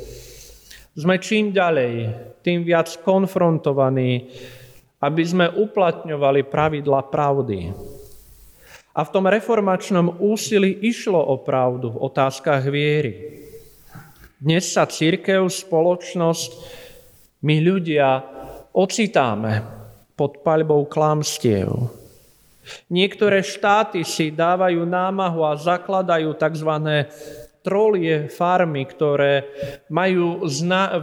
sme 0.98 1.22
čím 1.22 1.54
ďalej, 1.54 2.10
tým 2.42 2.66
viac 2.66 2.90
konfrontovaní, 3.06 4.34
aby 4.98 5.22
sme 5.22 5.46
uplatňovali 5.46 6.50
pravidla 6.50 7.06
pravdy. 7.06 7.70
A 8.98 9.06
v 9.06 9.14
tom 9.14 9.30
reformačnom 9.30 10.18
úsilí 10.26 10.74
išlo 10.82 11.22
o 11.22 11.38
pravdu 11.38 11.94
v 11.94 12.02
otázkach 12.02 12.66
viery. 12.66 13.46
Dnes 14.42 14.74
sa 14.74 14.90
církev, 14.90 15.46
spoločnosť, 15.46 16.50
my 17.46 17.62
ľudia 17.62 18.26
ocitáme 18.74 19.62
pod 20.18 20.42
paľbou 20.42 20.90
klamstiev. 20.90 21.70
Niektoré 22.88 23.44
štáty 23.44 24.04
si 24.08 24.32
dávajú 24.32 24.84
námahu 24.84 25.44
a 25.44 25.60
zakladajú 25.60 26.36
tzv. 26.36 26.72
trolie 27.62 28.32
farmy, 28.32 28.88
ktoré 28.88 29.44
majú 29.92 30.48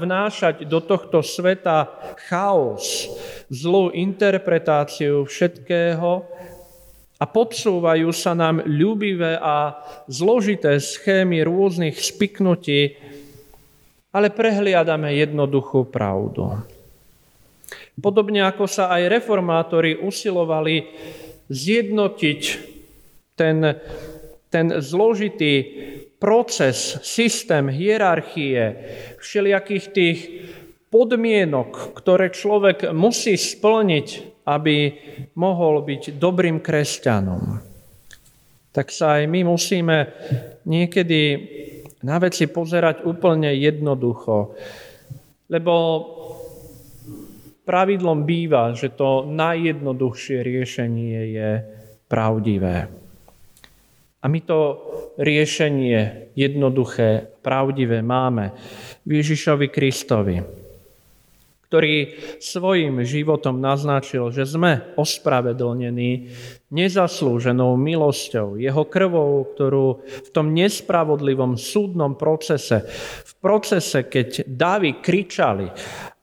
vnášať 0.01 0.65
do 0.65 0.81
tohto 0.81 1.21
sveta 1.21 1.93
chaos, 2.29 3.09
zlú 3.53 3.93
interpretáciu 3.93 5.29
všetkého, 5.29 6.25
a 7.15 7.25
podsúvajú 7.31 8.11
sa 8.11 8.35
nám 8.35 8.67
ľúbivé 8.67 9.39
a 9.39 9.81
zložité 10.11 10.83
schémy 10.83 11.47
rôznych 11.47 11.97
spiknutí, 11.97 12.99
ale 14.11 14.29
prehliadame 14.35 15.15
jednoduchú 15.17 15.89
pravdu. 15.89 16.59
Podobne 17.95 18.43
ako 18.43 18.67
sa 18.67 18.91
aj 18.91 19.07
reformátori 19.09 19.95
usilovali 19.95 20.91
zjednotiť 21.49 22.41
ten, 23.35 23.57
ten 24.49 24.67
zložitý 24.81 25.55
proces, 26.23 26.97
systém 27.05 27.69
hierarchie, 27.69 28.77
všelijakých 29.21 29.87
tých 29.93 30.19
podmienok, 30.89 31.99
ktoré 31.99 32.31
človek 32.31 32.95
musí 32.95 33.35
splniť, 33.35 34.09
aby 34.47 34.77
mohol 35.35 35.83
byť 35.83 36.17
dobrým 36.17 36.63
kresťanom. 36.63 37.61
Tak 38.71 38.87
sa 38.91 39.21
aj 39.21 39.31
my 39.31 39.41
musíme 39.47 39.97
niekedy 40.65 41.21
na 42.05 42.21
veci 42.21 42.47
pozerať 42.47 43.03
úplne 43.09 43.51
jednoducho. 43.57 44.55
Lebo 45.49 45.75
pravidlom 47.65 48.29
býva, 48.29 48.77
že 48.77 48.93
to 48.93 49.25
najjednoduchšie 49.29 50.45
riešenie 50.45 51.21
je 51.33 51.51
pravdivé. 52.07 52.89
A 54.21 54.25
my 54.25 54.41
to 54.41 54.61
riešenie 55.21 56.33
jednoduché, 56.33 57.29
pravdivé 57.45 58.01
máme 58.01 58.57
v 59.05 59.21
Ježišovi 59.21 59.69
Kristovi 59.69 60.65
ktorý 61.75 62.15
svojim 62.39 63.03
životom 63.03 63.59
naznačil, 63.59 64.31
že 64.31 64.47
sme 64.47 64.95
ospravedlnení 64.95 66.31
nezaslúženou 66.71 67.75
milosťou, 67.75 68.55
jeho 68.63 68.87
krvou, 68.87 69.43
ktorú 69.43 70.07
v 70.07 70.29
tom 70.31 70.55
nespravodlivom 70.55 71.59
súdnom 71.59 72.15
procese, 72.15 72.87
v 73.27 73.33
procese, 73.43 74.07
keď 74.07 74.47
davy 74.47 75.03
kričali 75.03 75.67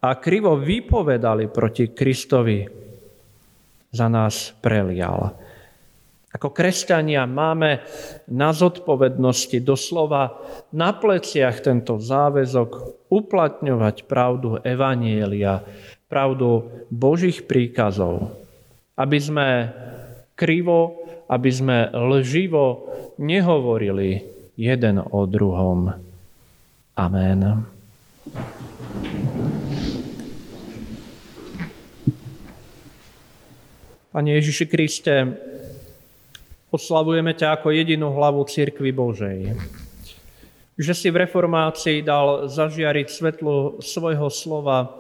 a 0.02 0.10
krivo 0.18 0.58
vypovedali 0.58 1.46
proti 1.54 1.94
Kristovi, 1.94 2.66
za 3.92 4.08
nás 4.08 4.56
prelial. 4.64 5.36
Ako 6.32 6.56
kresťania 6.56 7.28
máme 7.28 7.84
na 8.32 8.56
zodpovednosti 8.56 9.60
doslova 9.60 10.40
na 10.72 10.96
pleciach 10.96 11.60
tento 11.60 12.00
záväzok 12.00 12.70
uplatňovať 13.12 14.08
pravdu 14.08 14.64
Evanielia, 14.64 15.60
pravdu 16.08 16.72
Božích 16.88 17.44
príkazov, 17.44 18.32
aby 18.96 19.20
sme 19.20 19.48
krivo, 20.40 21.04
aby 21.28 21.52
sme 21.52 21.92
lživo 21.92 22.88
nehovorili 23.20 24.24
jeden 24.56 25.04
o 25.04 25.28
druhom. 25.28 25.92
Amen. 26.96 27.68
Pane 34.12 34.36
Ježiši 34.36 34.68
Kriste, 34.68 35.24
oslavujeme 36.68 37.32
ťa 37.32 37.56
ako 37.56 37.72
jedinú 37.72 38.12
hlavu 38.12 38.44
Církvy 38.44 38.92
Božej. 38.92 39.56
Že 40.76 40.92
si 40.92 41.08
v 41.08 41.24
reformácii 41.24 42.04
dal 42.04 42.52
zažiariť 42.52 43.08
svetlo 43.08 43.80
svojho 43.80 44.28
slova, 44.28 45.00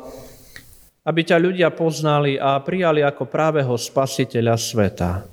aby 1.03 1.27
ťa 1.27 1.43
ľudia 1.43 1.75
poznali 1.75 2.39
a 2.39 2.55
prijali 2.63 3.03
ako 3.03 3.27
práveho 3.27 3.75
spasiteľa 3.75 4.55
sveta. 4.55 5.27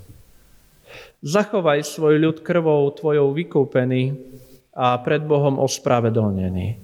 Zachovaj 1.23 1.87
svoj 1.87 2.19
ľud 2.19 2.43
krvou 2.43 2.91
tvojou 2.91 3.31
vykúpený 3.31 4.11
a 4.75 4.99
pred 4.99 5.23
Bohom 5.23 5.55
ospravedlnený. 5.55 6.83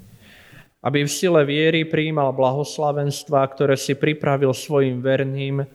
Aby 0.79 1.03
v 1.03 1.11
sile 1.11 1.43
viery 1.43 1.91
prijímal 1.91 2.31
blahoslavenstva, 2.31 3.51
ktoré 3.51 3.75
si 3.75 3.99
pripravil 3.99 4.55
svojim 4.55 5.03
verným, 5.03 5.67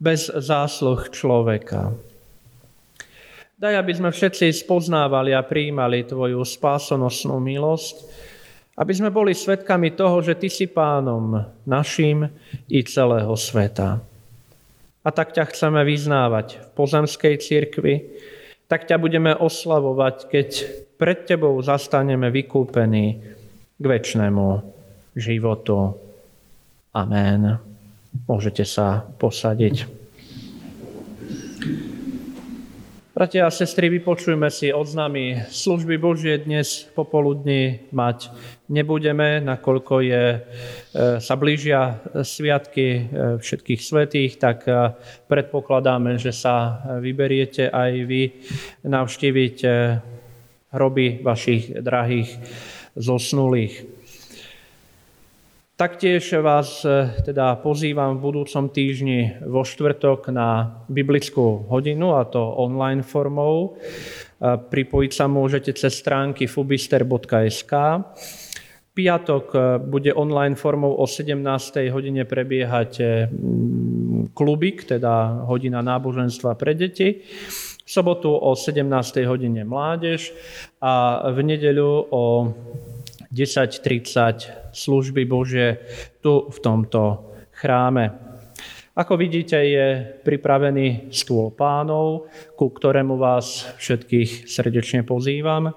bez 0.00 0.32
zásluh 0.32 1.12
človeka. 1.12 1.92
Daj, 3.60 3.76
aby 3.76 3.92
sme 3.92 4.08
všetci 4.08 4.64
spoznávali 4.64 5.36
a 5.36 5.44
prijímali 5.44 6.08
Tvoju 6.08 6.40
spásonosnú 6.40 7.36
milosť, 7.36 8.08
aby 8.80 8.92
sme 8.96 9.12
boli 9.12 9.36
svetkami 9.36 9.92
toho, 9.92 10.24
že 10.24 10.40
Ty 10.40 10.48
si 10.48 10.64
pánom 10.64 11.44
našim 11.68 12.24
i 12.72 12.80
celého 12.80 13.36
sveta. 13.36 14.00
A 15.04 15.08
tak 15.12 15.36
ťa 15.36 15.52
chceme 15.52 15.84
vyznávať 15.84 16.56
v 16.56 16.68
pozemskej 16.72 17.34
cirkvi, 17.36 17.94
tak 18.64 18.88
ťa 18.88 18.96
budeme 18.96 19.36
oslavovať, 19.36 20.16
keď 20.32 20.48
pred 20.96 21.28
Tebou 21.28 21.60
zastaneme 21.60 22.32
vykúpení 22.32 23.06
k 23.76 23.84
väčšnému 23.84 24.46
životu. 25.12 26.00
Amen. 26.96 27.69
Môžete 28.10 28.66
sa 28.66 29.06
posadiť. 29.18 30.00
Bratia 33.20 33.44
a 33.44 33.52
sestry, 33.52 33.92
vypočujme 33.92 34.48
si 34.48 34.72
oznámy 34.72 35.44
služby 35.52 36.00
Božie 36.00 36.40
dnes 36.40 36.88
popoludní 36.96 37.84
mať 37.92 38.32
nebudeme, 38.72 39.44
nakoľko 39.44 39.94
je, 40.00 40.24
e, 40.32 40.38
sa 41.20 41.34
blížia 41.36 42.00
sviatky 42.24 42.86
e, 42.88 43.02
všetkých 43.36 43.80
svetých, 43.84 44.40
tak 44.40 44.64
e, 44.64 44.96
predpokladáme, 45.28 46.16
že 46.16 46.32
sa 46.32 46.80
vyberiete 46.96 47.68
aj 47.68 47.92
vy 48.08 48.22
navštíviť 48.88 49.56
hroby 50.72 51.20
vašich 51.20 51.76
drahých 51.76 52.30
zosnulých. 52.96 53.99
Taktiež 55.80 56.36
vás 56.44 56.84
e, 56.84 57.08
teda 57.24 57.56
pozývam 57.56 58.20
v 58.20 58.28
budúcom 58.28 58.68
týždni 58.68 59.40
vo 59.48 59.64
štvrtok 59.64 60.28
na 60.28 60.76
biblickú 60.92 61.64
hodinu, 61.72 62.20
a 62.20 62.28
to 62.28 62.36
online 62.36 63.00
formou. 63.00 63.72
E, 63.72 64.60
pripojiť 64.60 65.12
sa 65.16 65.24
môžete 65.24 65.72
cez 65.72 65.96
stránky 65.96 66.44
fubister.sk. 66.44 67.72
Piatok 68.92 69.46
e, 69.56 69.58
bude 69.80 70.12
online 70.12 70.52
formou 70.52 71.00
o 71.00 71.08
17. 71.08 71.40
hodine 71.88 72.28
prebiehať 72.28 73.00
klubik, 74.36 74.84
teda 74.84 75.48
hodina 75.48 75.80
náboženstva 75.80 76.60
pre 76.60 76.76
deti. 76.76 77.24
V 77.80 77.88
sobotu 77.88 78.36
o 78.36 78.52
17. 78.52 78.84
hodine 79.24 79.64
mládež 79.64 80.28
a 80.84 81.24
v 81.32 81.40
nedeľu 81.40 81.92
o 82.12 82.24
10.30 83.32 84.59
služby 84.72 85.26
Bože 85.26 85.66
tu 86.22 86.48
v 86.50 86.58
tomto 86.58 87.32
chráme. 87.54 88.30
Ako 88.90 89.14
vidíte, 89.14 89.54
je 89.54 90.02
pripravený 90.26 91.14
stôl 91.14 91.54
pánov, 91.54 92.26
ku 92.58 92.74
ktorému 92.74 93.16
vás 93.16 93.70
všetkých 93.78 94.50
srdečne 94.50 95.06
pozývam. 95.06 95.70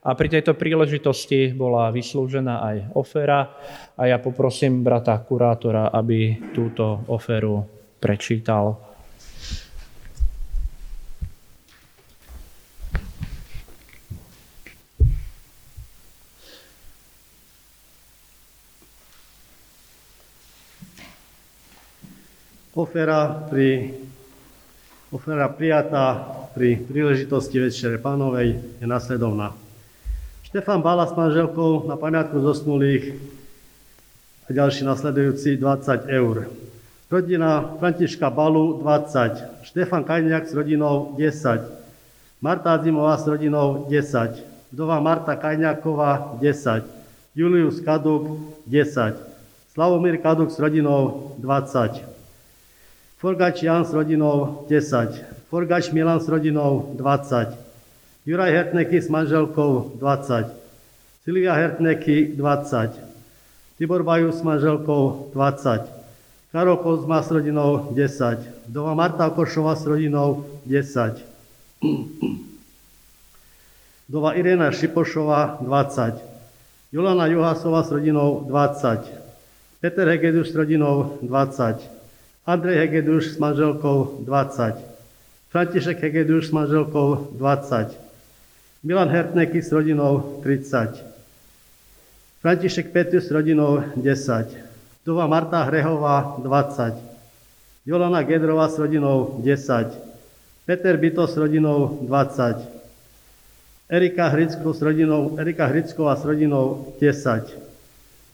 A 0.00 0.10
pri 0.16 0.28
tejto 0.32 0.56
príležitosti 0.56 1.52
bola 1.52 1.92
vyslúžená 1.92 2.64
aj 2.64 2.76
ofera 2.96 3.52
a 3.94 4.02
ja 4.08 4.16
poprosím 4.18 4.80
brata 4.80 5.12
kurátora, 5.22 5.92
aby 5.92 6.50
túto 6.56 7.04
oferu 7.12 7.62
prečítal. 8.00 8.93
Ofera, 22.74 23.30
pri, 23.54 23.94
ofera 25.14 25.46
prijatá 25.46 26.26
pri 26.58 26.74
príležitosti 26.82 27.62
Večere 27.62 28.02
Pánovej 28.02 28.58
je 28.82 28.86
nasledovná. 28.90 29.54
Štefan 30.42 30.82
Bala 30.82 31.06
s 31.06 31.14
manželkou 31.14 31.86
na 31.86 31.94
pamiatku 31.94 32.34
zosnulých 32.34 33.14
a 34.46 34.48
ďalší 34.50 34.82
nasledujúci 34.90 35.54
20 35.54 36.10
eur. 36.18 36.50
Rodina 37.06 37.78
Františka 37.78 38.26
Balu 38.34 38.82
20, 38.82 39.70
Štefan 39.70 40.02
Kajniak 40.02 40.50
s 40.50 40.58
rodinou 40.58 41.14
10, 41.14 41.62
Marta 42.42 42.74
Zimová 42.82 43.14
s 43.22 43.30
rodinou 43.30 43.86
10, 43.86 44.74
vdova 44.74 44.98
Marta 44.98 45.38
Kajniaková 45.38 46.42
10, 46.42 46.82
Julius 47.38 47.78
Kaduk 47.78 48.34
10, 48.66 49.14
Slavomír 49.78 50.18
Kaduk 50.18 50.50
s 50.50 50.58
rodinou 50.58 51.38
20, 51.38 52.13
Forgač 53.24 53.64
Jan 53.64 53.88
s 53.88 53.92
rodinou 53.96 54.68
10, 54.68 55.48
Forgač 55.48 55.88
Milan 55.96 56.20
s 56.20 56.28
rodinou 56.28 56.92
20, 56.92 57.56
Juraj 58.28 58.52
Hertneky 58.52 59.00
s 59.00 59.08
manželkou 59.08 59.96
20, 59.96 60.52
Silvia 61.24 61.56
Hertneky 61.56 62.36
20, 62.36 62.92
Tibor 63.80 64.04
Baju 64.04 64.28
s 64.28 64.44
manželkou 64.44 65.32
20, 65.32 65.88
Karol 66.52 66.76
Kozma 66.84 67.24
s 67.24 67.32
rodinou 67.32 67.96
10, 67.96 68.68
Dova 68.68 68.92
Marta 68.92 69.32
Košova 69.32 69.72
s 69.72 69.88
rodinou 69.88 70.44
10, 70.68 71.24
Dova 74.04 74.36
Irena 74.36 74.68
Šipošova 74.68 75.64
20, 75.64 76.20
Jolana 76.92 77.24
Juhasova 77.32 77.80
s 77.80 77.88
rodinou 77.88 78.44
20, 78.52 79.00
Peter 79.80 80.12
Hegeduš 80.12 80.52
s 80.52 80.54
rodinou 80.60 81.16
20, 81.24 81.93
Andrej 82.44 82.76
Hegeduš 82.76 83.24
s 83.24 83.36
manželkou 83.40 84.20
20. 84.28 84.76
František 85.48 85.96
Hegeduš 85.96 86.48
s 86.48 86.52
manželkou 86.52 87.32
20. 87.40 87.96
Milan 88.84 89.08
Hertneky 89.08 89.64
s 89.64 89.72
rodinou 89.72 90.44
30. 90.44 90.92
František 92.44 92.92
Petu 92.92 93.16
s 93.24 93.32
rodinou 93.32 93.80
10. 93.96 94.60
Dova 95.08 95.24
Marta 95.24 95.64
Hrehová 95.64 96.36
20. 96.44 96.92
Jolana 97.88 98.20
Gedrová 98.20 98.68
s 98.68 98.76
rodinou 98.76 99.40
10. 99.40 99.96
Peter 100.68 101.00
Byto 101.00 101.24
s 101.24 101.36
rodinou 101.40 102.04
20. 102.04 102.60
Erika, 103.88 104.28
Hricko 104.28 104.68
s 104.76 104.84
rodinou, 104.84 105.32
Erika 105.40 105.64
Hricková 105.64 106.16
s 106.16 106.24
rodinou 106.28 106.92
10. 107.00 107.56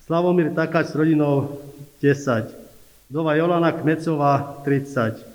Slavomír 0.03 0.51
Takač 0.51 0.91
s 0.91 0.95
rodinou 0.99 1.63
10. 2.03 2.60
Dova 3.11 3.35
Jolana 3.35 3.75
Kmecová 3.75 4.63
30. 4.63 5.27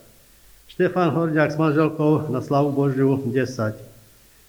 Štefan 0.72 1.12
Horňák 1.12 1.52
s 1.52 1.60
manželkou 1.60 2.32
na 2.32 2.40
slavu 2.40 2.72
Božiu 2.72 3.20
10. 3.28 3.76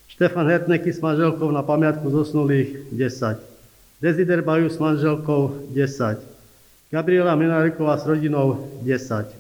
Štefan 0.06 0.46
Hertneky 0.46 0.94
s 0.94 1.02
manželkou 1.02 1.50
na 1.50 1.66
pamiatku 1.66 2.06
zosnulých 2.06 2.86
10. 2.94 3.42
Dezider 3.98 4.46
Baju 4.46 4.70
s 4.70 4.78
manželkou 4.78 5.66
10. 5.74 6.22
Gabriela 6.94 7.34
Mináriková 7.34 7.98
s 7.98 8.06
rodinou 8.06 8.70
10. 8.86 9.34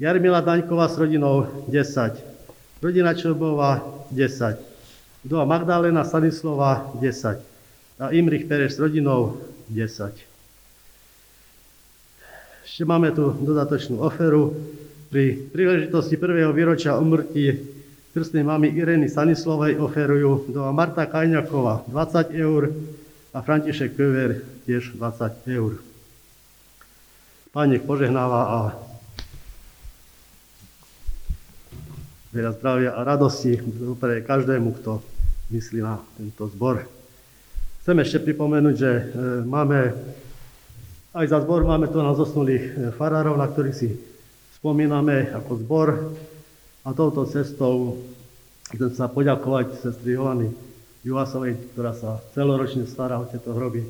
Jarmila 0.00 0.40
Daňková 0.40 0.88
s 0.88 0.96
rodinou 0.96 1.44
10. 1.68 2.24
Rodina 2.80 3.12
Čobová 3.12 3.84
10. 4.08 4.56
Dova 5.28 5.44
Magdalena 5.44 6.08
Stanislova 6.08 6.88
10. 6.96 7.36
A 8.00 8.16
Imrich 8.16 8.48
Pereš 8.48 8.72
s 8.72 8.78
rodinou 8.80 9.44
10. 9.68 10.27
Ešte 12.68 12.84
máme 12.84 13.16
tu 13.16 13.32
dodatočnú 13.32 14.04
oferu. 14.04 14.52
Pri 15.08 15.40
príležitosti 15.40 16.20
prvého 16.20 16.52
výročia 16.52 17.00
umrtí 17.00 17.56
krstnej 18.12 18.44
mamy 18.44 18.68
Ireny 18.76 19.08
Sanislovej 19.08 19.80
oferujú 19.80 20.52
do 20.52 20.68
Marta 20.76 21.08
Kajňaková 21.08 21.88
20 21.88 22.28
eur 22.36 22.68
a 23.32 23.40
František 23.40 23.96
Köver 23.96 24.44
tiež 24.68 25.00
20 25.00 25.48
eur. 25.48 25.80
Pán 27.56 27.72
nech 27.72 27.88
požehnáva 27.88 28.40
a 28.44 28.58
veľa 32.36 32.52
zdravia 32.52 32.90
a 32.92 33.00
radosti 33.00 33.56
pre 33.96 34.20
každému, 34.20 34.76
kto 34.84 35.00
myslí 35.56 35.80
na 35.80 36.04
tento 36.20 36.52
zbor. 36.52 36.84
Chcem 37.80 37.96
ešte 38.04 38.28
pripomenúť, 38.28 38.74
že 38.76 38.90
e, 38.92 39.02
máme 39.48 39.96
aj 41.16 41.26
za 41.28 41.38
zbor 41.40 41.64
máme 41.64 41.88
tu 41.88 42.00
na 42.04 42.12
zosnulých 42.12 42.64
e, 42.64 42.72
farárov, 42.92 43.40
na 43.40 43.48
ktorých 43.48 43.76
si 43.76 43.96
spomíname 44.60 45.32
ako 45.32 45.52
zbor 45.64 45.88
a 46.84 46.92
touto 46.92 47.24
cestou 47.24 47.96
chcem 48.68 48.92
sa 48.92 49.08
poďakovať 49.08 49.80
sestri 49.80 50.12
Jolany 50.12 50.52
Juhasovej, 51.06 51.56
ktorá 51.72 51.96
sa 51.96 52.20
celoročne 52.36 52.84
stará 52.84 53.16
o 53.16 53.24
tieto 53.24 53.56
hroby. 53.56 53.86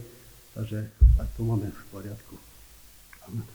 Takže 0.55 0.87
tak 1.19 1.29
to 1.35 1.43
máme 1.43 1.67
v 1.67 1.83
poriadku. 1.91 2.35
Amen. 3.27 3.47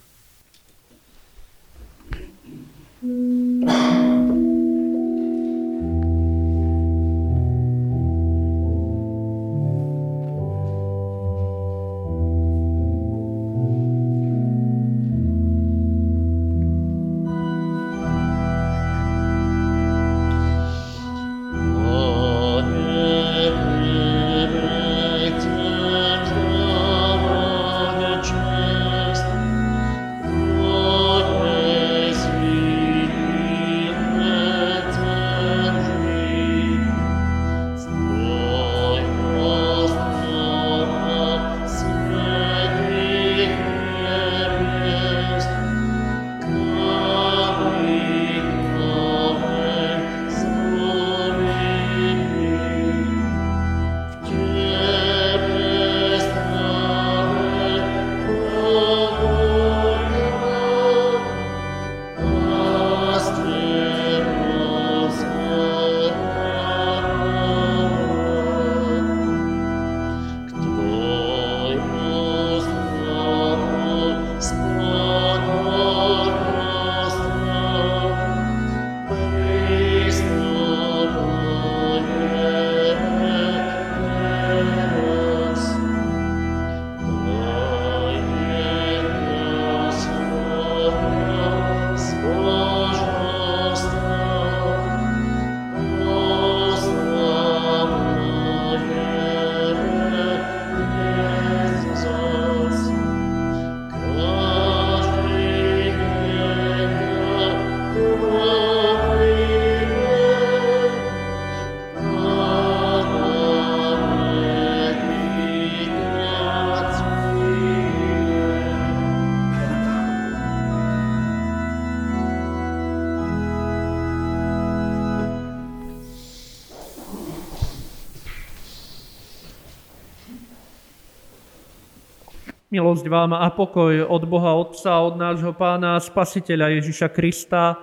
Milosť 132.74 133.06
vám 133.06 133.38
a 133.38 133.54
pokoj 133.54 134.02
od 134.02 134.26
Boha 134.26 134.58
Otca, 134.58 135.06
od 135.06 135.14
nášho 135.14 135.54
Pána 135.54 136.02
Spasiteľa 136.02 136.82
Ježiša 136.82 137.14
Krista, 137.14 137.78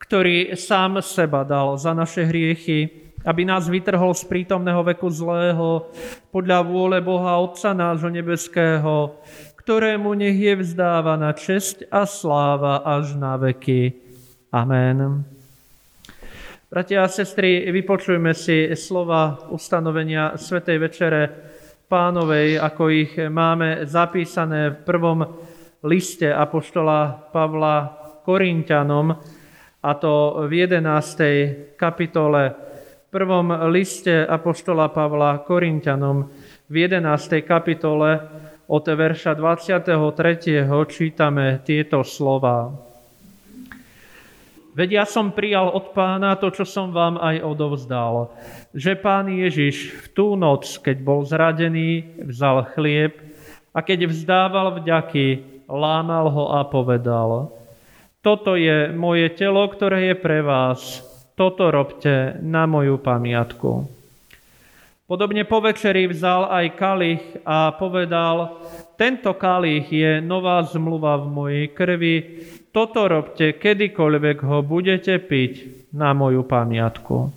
ktorý 0.00 0.56
sám 0.56 1.04
seba 1.04 1.44
dal 1.44 1.76
za 1.76 1.92
naše 1.92 2.24
hriechy, 2.24 3.12
aby 3.28 3.44
nás 3.44 3.68
vytrhol 3.68 4.16
z 4.16 4.24
prítomného 4.24 4.80
veku 4.88 5.12
zlého 5.12 5.92
podľa 6.32 6.64
vôle 6.64 6.96
Boha 7.04 7.36
Otca 7.44 7.76
nášho 7.76 8.08
nebeského, 8.08 9.20
ktorému 9.60 10.16
nech 10.16 10.40
je 10.40 10.64
vzdávaná 10.64 11.36
česť 11.36 11.84
a 11.92 12.08
sláva 12.08 12.88
až 12.88 13.20
na 13.20 13.36
veky. 13.36 14.00
Amen. 14.48 15.28
Bratia 16.72 17.04
a 17.04 17.12
sestry, 17.12 17.68
vypočujme 17.68 18.32
si 18.32 18.72
slova 18.80 19.44
ustanovenia 19.52 20.40
Svetej 20.40 20.76
Večere 20.80 21.22
pánovej, 21.86 22.58
ako 22.58 22.82
ich 22.90 23.14
máme 23.14 23.86
zapísané 23.86 24.74
v 24.74 24.78
prvom 24.82 25.18
liste 25.86 26.26
Apoštola 26.26 27.30
Pavla 27.30 27.94
Korintianom, 28.26 29.14
a 29.86 29.90
to 29.94 30.46
v 30.50 30.66
11. 30.66 31.78
kapitole, 31.78 32.42
v 33.06 33.08
prvom 33.14 33.54
liste 33.70 34.26
Apoštola 34.26 34.90
Pavla 34.90 35.46
Korintianom, 35.46 36.26
v 36.66 36.74
11. 36.74 37.46
kapitole 37.46 38.10
od 38.66 38.82
verša 38.82 39.38
23. 39.38 40.66
čítame 40.90 41.62
tieto 41.62 42.02
slova. 42.02 42.85
Veď 44.76 44.88
ja 44.92 45.04
som 45.08 45.32
prijal 45.32 45.72
od 45.72 45.96
pána 45.96 46.36
to, 46.36 46.52
čo 46.52 46.68
som 46.68 46.92
vám 46.92 47.16
aj 47.16 47.40
odovzdal. 47.40 48.28
Že 48.76 48.92
pán 49.00 49.24
Ježiš 49.32 50.04
v 50.04 50.06
tú 50.12 50.36
noc, 50.36 50.68
keď 50.84 51.00
bol 51.00 51.24
zradený, 51.24 52.20
vzal 52.28 52.68
chlieb 52.76 53.16
a 53.72 53.80
keď 53.80 54.04
vzdával 54.12 54.76
vďaky, 54.76 55.40
lámal 55.64 56.28
ho 56.28 56.44
a 56.52 56.60
povedal. 56.68 57.56
Toto 58.20 58.52
je 58.52 58.92
moje 58.92 59.32
telo, 59.32 59.64
ktoré 59.64 60.12
je 60.12 60.14
pre 60.20 60.44
vás. 60.44 61.00
Toto 61.32 61.72
robte 61.72 62.36
na 62.44 62.68
moju 62.68 63.00
pamiatku. 63.00 63.88
Podobne 65.08 65.48
po 65.48 65.64
večeri 65.64 66.04
vzal 66.04 66.52
aj 66.52 66.66
kalich 66.76 67.24
a 67.48 67.72
povedal, 67.72 68.60
tento 68.98 69.32
kalich 69.38 69.86
je 69.86 70.18
nová 70.18 70.60
zmluva 70.66 71.16
v 71.22 71.26
mojej 71.30 71.66
krvi, 71.70 72.16
toto 72.76 73.08
robte, 73.08 73.56
kedykoľvek 73.56 74.44
ho 74.44 74.60
budete 74.60 75.16
piť 75.16 75.52
na 75.96 76.12
moju 76.12 76.44
pamiatku. 76.44 77.32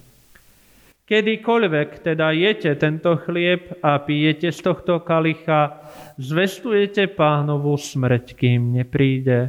Kedykoľvek 1.08 2.04
teda 2.04 2.36
jete 2.36 2.76
tento 2.76 3.16
chlieb 3.24 3.80
a 3.80 4.04
pijete 4.04 4.52
z 4.52 4.60
tohto 4.60 5.00
kalicha, 5.00 5.80
zvestujete 6.20 7.08
pánovú 7.16 7.80
smrť, 7.80 8.36
kým 8.36 8.76
nepríde. 8.76 9.48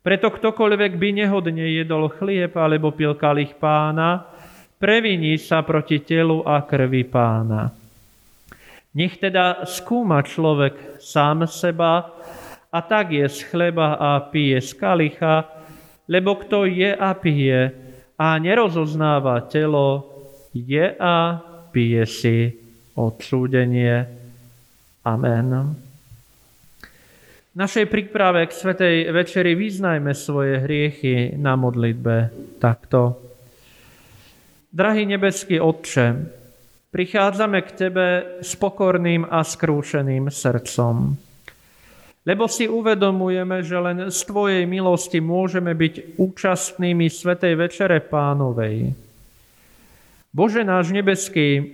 Preto 0.00 0.32
ktokoľvek 0.32 0.96
by 0.96 1.08
nehodne 1.12 1.66
jedol 1.76 2.08
chlieb 2.16 2.56
alebo 2.56 2.96
pil 2.96 3.20
kalich 3.20 3.52
pána, 3.60 4.24
previní 4.80 5.36
sa 5.36 5.60
proti 5.60 6.00
telu 6.00 6.40
a 6.40 6.64
krvi 6.64 7.04
pána. 7.04 7.68
Nech 8.96 9.20
teda 9.20 9.68
skúma 9.68 10.24
človek 10.24 10.96
sám 11.04 11.44
seba, 11.44 12.16
a 12.76 12.84
tak 12.84 13.16
je 13.16 13.24
z 13.24 13.48
chleba 13.48 13.96
a 13.96 14.20
pije 14.20 14.60
z 14.60 14.76
kalicha, 14.76 15.48
lebo 16.12 16.36
kto 16.36 16.68
je 16.68 16.92
a 16.92 17.16
pije 17.16 17.72
a 18.20 18.36
nerozoznáva 18.36 19.48
telo, 19.48 20.04
je 20.52 20.92
a 21.00 21.40
pije 21.72 22.04
si 22.04 22.38
odsúdenie. 22.96 24.04
Amen. 25.08 25.48
V 27.52 27.56
našej 27.56 27.88
príprave 27.88 28.44
k 28.44 28.52
Svetej 28.52 29.08
večeri 29.08 29.56
vyznajme 29.56 30.12
svoje 30.12 30.60
hriechy 30.60 31.32
na 31.40 31.56
modlitbe 31.56 32.28
takto. 32.60 33.16
Drahý 34.68 35.08
nebeský 35.08 35.56
Otče, 35.56 36.06
prichádzame 36.92 37.64
k 37.64 37.70
Tebe 37.72 38.08
s 38.44 38.52
pokorným 38.60 39.24
a 39.24 39.40
skrúšeným 39.40 40.28
srdcom. 40.28 41.25
Lebo 42.26 42.50
si 42.50 42.66
uvedomujeme, 42.66 43.62
že 43.62 43.78
len 43.78 44.10
z 44.10 44.20
Tvojej 44.26 44.66
milosti 44.66 45.22
môžeme 45.22 45.70
byť 45.78 46.18
účastnými 46.18 47.06
Svetej 47.06 47.54
Večere 47.54 48.02
Pánovej. 48.02 48.90
Bože 50.34 50.66
náš 50.66 50.90
nebeský, 50.90 51.70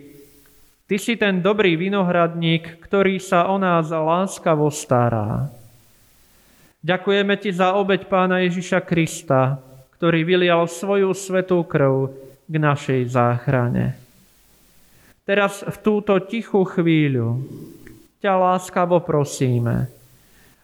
Ty 0.84 1.00
si 1.00 1.16
ten 1.16 1.40
dobrý 1.40 1.72
vinohradník, 1.80 2.84
ktorý 2.84 3.16
sa 3.16 3.48
o 3.48 3.56
nás 3.56 3.88
láskavo 3.88 4.68
stará. 4.68 5.48
Ďakujeme 6.84 7.32
Ti 7.40 7.48
za 7.48 7.72
obeď 7.72 8.12
Pána 8.12 8.44
Ježiša 8.44 8.84
Krista, 8.84 9.56
ktorý 9.96 10.20
vylial 10.20 10.68
svoju 10.68 11.16
svetú 11.16 11.64
krv 11.64 12.12
k 12.44 12.54
našej 12.60 13.08
záchrane. 13.08 13.96
Teraz 15.24 15.64
v 15.64 15.76
túto 15.80 16.12
tichú 16.28 16.66
chvíľu 16.68 17.40
ťa 18.20 18.36
láskavo 18.36 19.00
prosíme, 19.00 20.01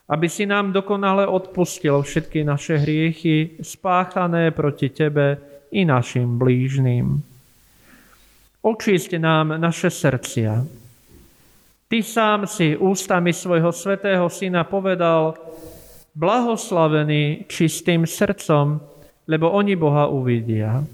aby 0.09 0.27
si 0.29 0.49
nám 0.49 0.73
dokonale 0.73 1.29
odpustil 1.29 2.01
všetky 2.01 2.41
naše 2.45 2.81
hriechy 2.81 3.61
spáchané 3.61 4.51
proti 4.51 4.89
Tebe 4.89 5.37
i 5.69 5.85
našim 5.85 6.41
blížným. 6.41 7.21
Očiste 8.65 9.21
nám 9.21 9.61
naše 9.61 9.93
srdcia. 9.93 10.65
Ty 11.89 11.99
sám 12.03 12.45
si 12.49 12.77
ústami 12.77 13.33
svojho 13.33 13.73
svetého 13.73 14.29
syna 14.29 14.65
povedal, 14.65 15.37
blahoslavení 16.17 17.49
čistým 17.49 18.05
srdcom, 18.05 18.81
lebo 19.29 19.53
oni 19.53 19.77
Boha 19.77 20.09
uvidia. 20.09 20.85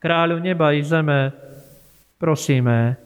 Kráľu 0.00 0.40
neba 0.40 0.72
i 0.72 0.80
zeme, 0.80 1.32
prosíme, 2.16 2.96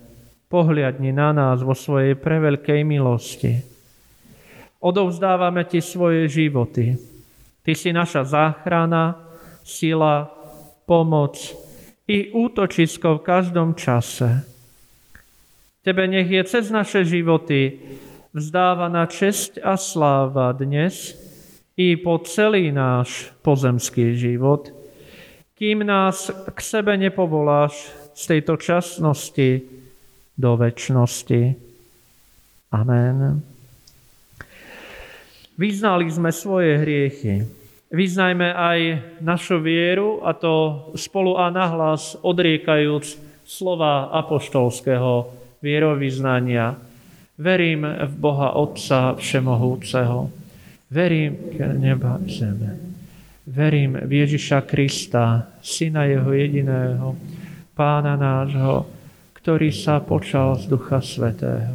pohliadni 0.47 1.11
na 1.11 1.35
nás 1.35 1.59
vo 1.63 1.75
svojej 1.75 2.15
preveľkej 2.15 2.87
milosti. 2.87 3.74
Odovzdávame 4.85 5.65
Ti 5.65 5.81
svoje 5.81 6.29
životy. 6.29 7.01
Ty 7.65 7.73
si 7.73 7.89
naša 7.89 8.29
záchrana, 8.29 9.17
sila, 9.65 10.29
pomoc 10.85 11.41
i 12.05 12.29
útočisko 12.29 13.17
v 13.17 13.25
každom 13.25 13.73
čase. 13.73 14.45
Tebe 15.81 16.05
nech 16.05 16.29
je 16.29 16.45
cez 16.45 16.69
naše 16.69 17.09
životy 17.09 17.81
vzdávaná 18.37 19.09
česť 19.09 19.65
a 19.65 19.81
sláva 19.81 20.53
dnes 20.53 21.17
i 21.81 21.97
po 21.97 22.21
celý 22.21 22.69
náš 22.69 23.33
pozemský 23.41 24.13
život, 24.21 24.69
kým 25.57 25.81
nás 25.81 26.29
k 26.29 26.59
sebe 26.61 26.93
nepovoláš 27.01 27.89
z 28.13 28.37
tejto 28.37 28.61
časnosti 28.61 29.65
do 30.37 30.51
väčšnosti. 30.61 31.43
Amen. 32.75 33.54
Vyznali 35.55 36.11
sme 36.11 36.35
svoje 36.35 36.83
hriechy. 36.83 37.47
Vyznajme 37.95 38.51
aj 38.51 38.79
našu 39.23 39.63
vieru 39.63 40.19
a 40.27 40.35
to 40.35 40.91
spolu 40.99 41.39
a 41.39 41.47
nahlas 41.47 42.19
odriekajúc 42.19 43.15
slova 43.47 44.11
apoštolského 44.11 45.31
vierovýznania. 45.63 46.75
Verím 47.39 47.87
v 47.87 48.15
Boha 48.19 48.59
Otca 48.59 49.15
Všemohúceho. 49.15 50.27
Verím 50.91 51.55
k 51.55 51.71
neba 51.79 52.19
zeme. 52.27 52.75
Verím 53.47 53.95
v 53.95 54.27
Ježiša 54.27 54.67
Krista, 54.67 55.55
Syna 55.63 56.11
Jeho 56.11 56.35
jediného, 56.35 57.15
Pána 57.75 58.15
nášho, 58.15 58.87
ktorý 59.39 59.75
sa 59.75 59.99
počal 59.99 60.59
z 60.59 60.71
Ducha 60.71 61.03
Svetého. 61.03 61.75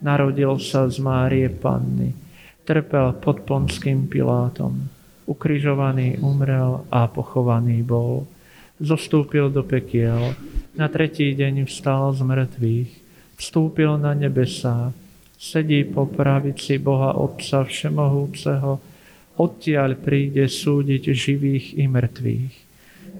Narodil 0.00 0.56
sa 0.60 0.88
z 0.88 0.96
Márie 1.00 1.52
Panny. 1.52 2.25
Trpel 2.66 3.14
pod 3.22 3.46
Ponským 3.46 4.10
Pilátom. 4.10 4.90
Ukrižovaný 5.30 6.18
umrel 6.18 6.82
a 6.90 7.06
pochovaný 7.06 7.86
bol. 7.86 8.26
Zostúpil 8.82 9.54
do 9.54 9.62
pekiel. 9.62 10.34
Na 10.74 10.90
tretí 10.90 11.30
deň 11.30 11.70
vstal 11.70 12.10
z 12.10 12.26
mŕtvych 12.26 12.90
vstúpil 13.38 14.02
na 14.02 14.18
nebesá, 14.18 14.90
sedí 15.38 15.86
po 15.86 16.10
pravici 16.10 16.82
Boha 16.82 17.14
Otca 17.14 17.62
Všemohúceho, 17.62 18.82
odtiaľ 19.38 19.94
príde 20.02 20.50
súdiť 20.50 21.14
živých 21.14 21.78
i 21.78 21.86
mŕtvych. 21.86 22.54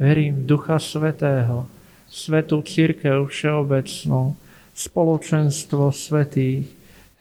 Verím 0.02 0.42
v 0.42 0.46
Ducha 0.48 0.82
Svetého, 0.82 1.70
Svetú 2.10 2.66
Církev 2.66 3.30
Všeobecnú, 3.30 4.34
spoločenstvo 4.74 5.94
svetých, 5.94 6.66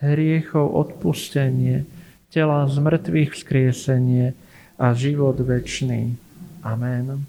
hriechov 0.01 0.73
odpustenie, 0.73 1.85
tela 2.35 2.67
z 2.67 2.83
mŕtvych 2.83 3.31
vzkriesenie 3.31 4.35
a 4.75 4.91
život 4.91 5.39
večný. 5.39 6.19
Amen. 6.67 7.23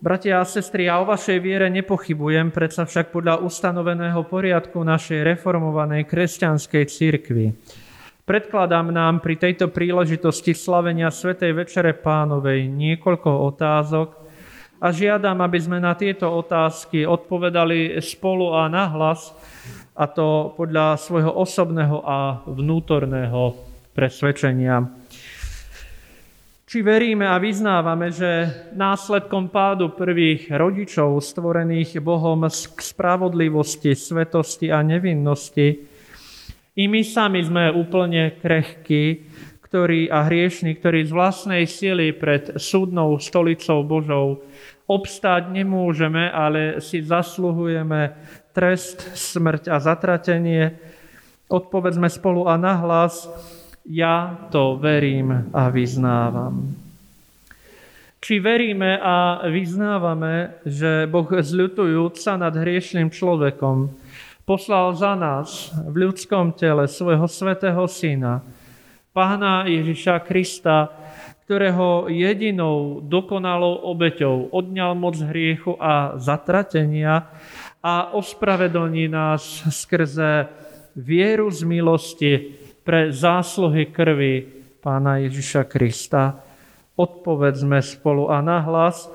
Bratia 0.00 0.40
a 0.40 0.48
sestry, 0.48 0.88
ja 0.88 0.96
o 0.96 1.04
vašej 1.04 1.36
viere 1.44 1.68
nepochybujem, 1.68 2.48
predsa 2.48 2.88
však 2.88 3.12
podľa 3.12 3.44
ustanoveného 3.44 4.24
poriadku 4.24 4.80
našej 4.80 5.28
reformovanej 5.28 6.08
kresťanskej 6.08 6.84
cirkvi. 6.88 7.52
Predkladám 8.24 8.88
nám 8.88 9.20
pri 9.20 9.36
tejto 9.36 9.68
príležitosti 9.68 10.56
slavenia 10.56 11.12
Svetej 11.12 11.52
Večere 11.52 11.92
Pánovej 11.92 12.64
niekoľko 12.64 13.30
otázok 13.52 14.08
a 14.80 14.88
žiadam, 14.88 15.36
aby 15.44 15.58
sme 15.60 15.84
na 15.84 15.92
tieto 15.92 16.32
otázky 16.32 17.04
odpovedali 17.04 18.00
spolu 18.00 18.56
a 18.56 18.72
nahlas, 18.72 19.36
a 19.92 20.04
to 20.08 20.56
podľa 20.56 20.96
svojho 20.96 21.32
osobného 21.36 22.00
a 22.04 22.40
vnútorného 22.48 23.56
presvedčenia. 23.92 24.88
Či 26.64 26.80
veríme 26.80 27.28
a 27.28 27.36
vyznávame, 27.36 28.08
že 28.08 28.48
následkom 28.72 29.52
pádu 29.52 29.92
prvých 29.92 30.48
rodičov 30.48 31.20
stvorených 31.20 32.00
Bohom 32.00 32.48
k 32.48 32.78
spravodlivosti, 32.80 33.92
svetosti 33.92 34.72
a 34.72 34.80
nevinnosti, 34.80 35.92
i 36.72 36.88
my 36.88 37.04
sami 37.04 37.44
sme 37.44 37.68
úplne 37.68 38.40
krehkí, 38.40 39.28
ktorí 39.68 40.08
a 40.08 40.24
hriešni, 40.24 40.80
ktorí 40.80 41.04
z 41.04 41.12
vlastnej 41.12 41.68
sily 41.68 42.16
pred 42.16 42.56
súdnou 42.56 43.20
stolicou 43.20 43.84
Božou 43.84 44.40
obstáť 44.88 45.52
nemôžeme, 45.52 46.32
ale 46.32 46.80
si 46.80 47.04
zasluhujeme 47.04 48.16
trest, 48.52 49.16
smrť 49.16 49.72
a 49.72 49.76
zatratenie. 49.80 50.76
Odpovedzme 51.48 52.08
spolu 52.08 52.48
a 52.48 52.56
nahlas, 52.56 53.28
ja 53.84 54.48
to 54.48 54.78
verím 54.78 55.52
a 55.52 55.68
vyznávam. 55.68 56.76
Či 58.22 58.38
veríme 58.38 59.02
a 59.02 59.42
vyznávame, 59.50 60.62
že 60.62 61.10
Boh 61.10 61.26
zľutujúc 61.26 62.14
sa 62.22 62.38
nad 62.38 62.54
hriešným 62.54 63.10
človekom 63.10 63.90
poslal 64.46 64.94
za 64.94 65.18
nás 65.18 65.74
v 65.74 66.06
ľudskom 66.06 66.54
tele 66.54 66.86
svojho 66.86 67.26
svetého 67.26 67.82
syna, 67.90 68.44
Pána 69.12 69.68
Ježiša 69.68 70.24
Krista, 70.24 70.88
ktorého 71.44 72.08
jedinou 72.08 73.04
dokonalou 73.04 73.84
obeťou 73.92 74.48
odňal 74.48 74.96
moc 74.96 75.20
hriechu 75.20 75.76
a 75.76 76.16
zatratenia 76.16 77.28
a 77.82 78.14
ospravedlní 78.14 79.10
nás 79.10 79.66
skrze 79.68 80.46
vieru 80.96 81.50
z 81.50 81.62
milosti 81.66 82.32
pre 82.86 83.10
zásluhy 83.10 83.90
krvi 83.90 84.46
Pána 84.82 85.18
Ježiša 85.22 85.66
Krista. 85.66 86.38
Odpovedzme 86.94 87.82
spolu 87.82 88.30
a 88.30 88.38
nahlas, 88.38 89.10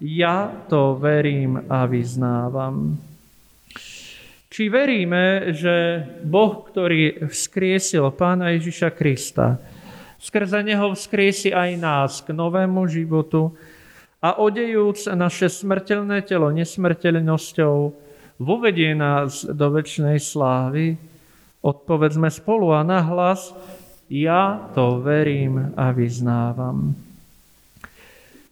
ja 0.00 0.50
to 0.68 0.98
verím 1.00 1.64
a 1.68 1.88
vyznávam. 1.88 3.00
Či 4.52 4.68
veríme, 4.68 5.56
že 5.56 6.04
Boh, 6.28 6.68
ktorý 6.68 7.24
vzkriesil 7.32 8.12
Pána 8.12 8.52
Ježiša 8.52 8.92
Krista, 8.92 9.56
skrze 10.20 10.60
Neho 10.60 10.92
vzkriesi 10.92 11.56
aj 11.56 11.70
nás 11.80 12.20
k 12.20 12.36
novému 12.36 12.84
životu 12.84 13.56
a 14.20 14.36
odejúc 14.36 15.08
naše 15.16 15.48
smrteľné 15.48 16.20
telo 16.28 16.52
nesmrteľnosťou, 16.52 18.01
vovedie 18.42 18.92
nás 18.98 19.46
do 19.46 19.70
väčšnej 19.70 20.18
slávy, 20.18 20.98
Odpovedzme 21.62 22.26
spolu 22.26 22.74
a 22.74 22.82
nahlas, 22.82 23.54
ja 24.10 24.66
to 24.74 24.98
verím 24.98 25.70
a 25.78 25.94
vyznávam. 25.94 26.90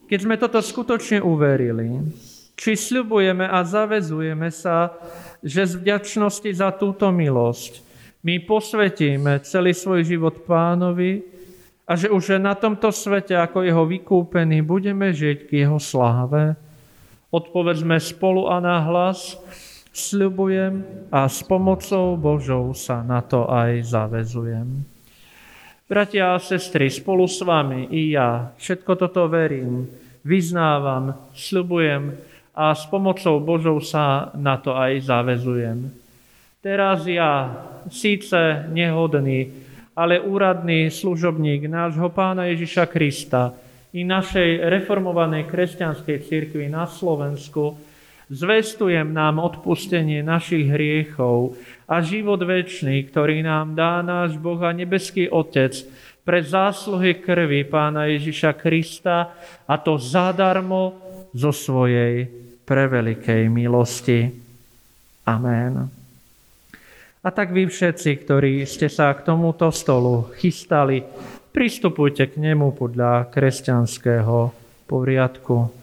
Keď 0.07 0.18
sme 0.22 0.38
toto 0.38 0.62
skutočne 0.62 1.18
uverili, 1.18 2.07
či 2.55 2.78
sľubujeme 2.78 3.51
a 3.51 3.66
zavezujeme 3.66 4.47
sa, 4.55 4.95
že 5.43 5.66
z 5.66 5.74
vďačnosti 5.82 6.51
za 6.55 6.70
túto 6.70 7.11
milosť 7.11 7.82
my 8.22 8.47
posvetíme 8.47 9.43
celý 9.43 9.74
svoj 9.74 10.07
život 10.07 10.47
pánovi 10.47 11.26
a 11.91 11.99
že 11.99 12.14
už 12.14 12.38
na 12.38 12.55
tomto 12.55 12.95
svete 12.95 13.34
ako 13.34 13.66
jeho 13.66 13.82
vykúpení 13.91 14.62
budeme 14.62 15.11
žiť 15.11 15.51
k 15.51 15.66
jeho 15.66 15.82
sláve, 15.82 16.55
odpovedzme 17.34 17.99
spolu 17.99 18.47
a 18.47 18.62
nahlas, 18.62 19.34
Sľubujem 20.01 20.80
a 21.12 21.28
s 21.28 21.44
pomocou 21.44 22.16
Božou 22.16 22.72
sa 22.72 23.05
na 23.05 23.20
to 23.20 23.44
aj 23.44 23.84
zavezujem. 23.84 24.80
Bratia 25.84 26.32
a 26.32 26.40
sestry, 26.40 26.88
spolu 26.88 27.28
s 27.28 27.44
vami 27.44 27.92
i 27.92 28.16
ja 28.16 28.57
všetko 28.57 28.96
toto 28.96 29.28
verím, 29.28 29.84
vyznávam, 30.24 31.28
sľubujem 31.36 32.16
a 32.57 32.72
s 32.72 32.88
pomocou 32.88 33.36
Božou 33.44 33.76
sa 33.84 34.32
na 34.32 34.57
to 34.57 34.72
aj 34.72 35.05
zavezujem. 35.05 35.92
Teraz 36.64 37.05
ja, 37.05 37.53
síce 37.92 38.64
nehodný 38.72 39.68
ale 40.01 40.16
úradný 40.16 40.88
služobník 40.88 41.68
nášho 41.68 42.09
pána 42.09 42.48
Ježiša 42.48 42.88
Krista 42.88 43.53
i 43.92 44.07
našej 44.07 44.64
reformovanej 44.70 45.44
kresťanskej 45.51 46.18
cirkvi 46.24 46.72
na 46.72 46.88
Slovensku, 46.88 47.74
zvestujem 48.31 49.11
nám 49.11 49.43
odpustenie 49.43 50.22
našich 50.22 50.70
hriechov 50.70 51.59
a 51.91 51.99
život 51.99 52.39
väčší, 52.39 53.11
ktorý 53.11 53.43
nám 53.43 53.74
dá 53.74 54.01
náš 54.07 54.39
Boh 54.39 54.62
a 54.62 54.70
nebeský 54.70 55.26
Otec 55.26 55.74
pre 56.22 56.39
zásluhy 56.47 57.18
krvi 57.18 57.66
pána 57.66 58.07
Ježiša 58.07 58.55
Krista 58.55 59.35
a 59.66 59.74
to 59.83 59.99
zadarmo 59.99 60.95
zo 61.35 61.51
svojej 61.51 62.31
prevelikej 62.62 63.51
milosti. 63.51 64.31
Amen. 65.26 65.91
A 67.20 67.28
tak 67.28 67.51
vy 67.53 67.66
všetci, 67.66 68.11
ktorí 68.24 68.62
ste 68.64 68.87
sa 68.87 69.12
k 69.12 69.26
tomuto 69.26 69.68
stolu 69.74 70.31
chystali, 70.39 71.03
pristupujte 71.51 72.31
k 72.31 72.39
nemu 72.39 72.72
podľa 72.78 73.28
kresťanského 73.28 74.55
poriadku. 74.87 75.80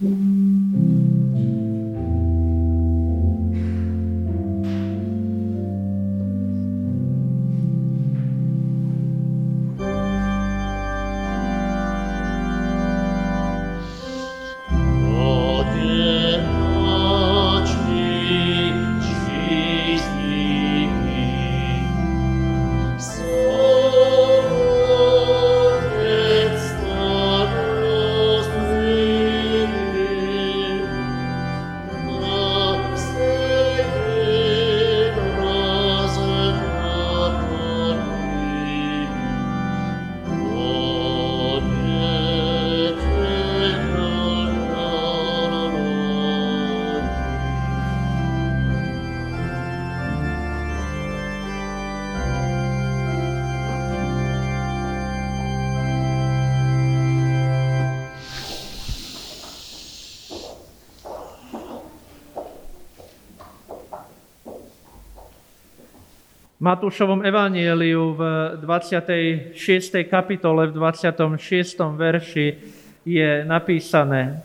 Thank 0.00 0.12
you. 0.12 1.27
Matúšovom 66.68 67.24
evanieliu 67.24 68.12
v 68.12 68.22
26. 68.60 69.56
kapitole, 70.04 70.68
v 70.68 70.76
26. 70.76 71.40
verši 71.96 72.48
je 73.08 73.30
napísané, 73.48 74.44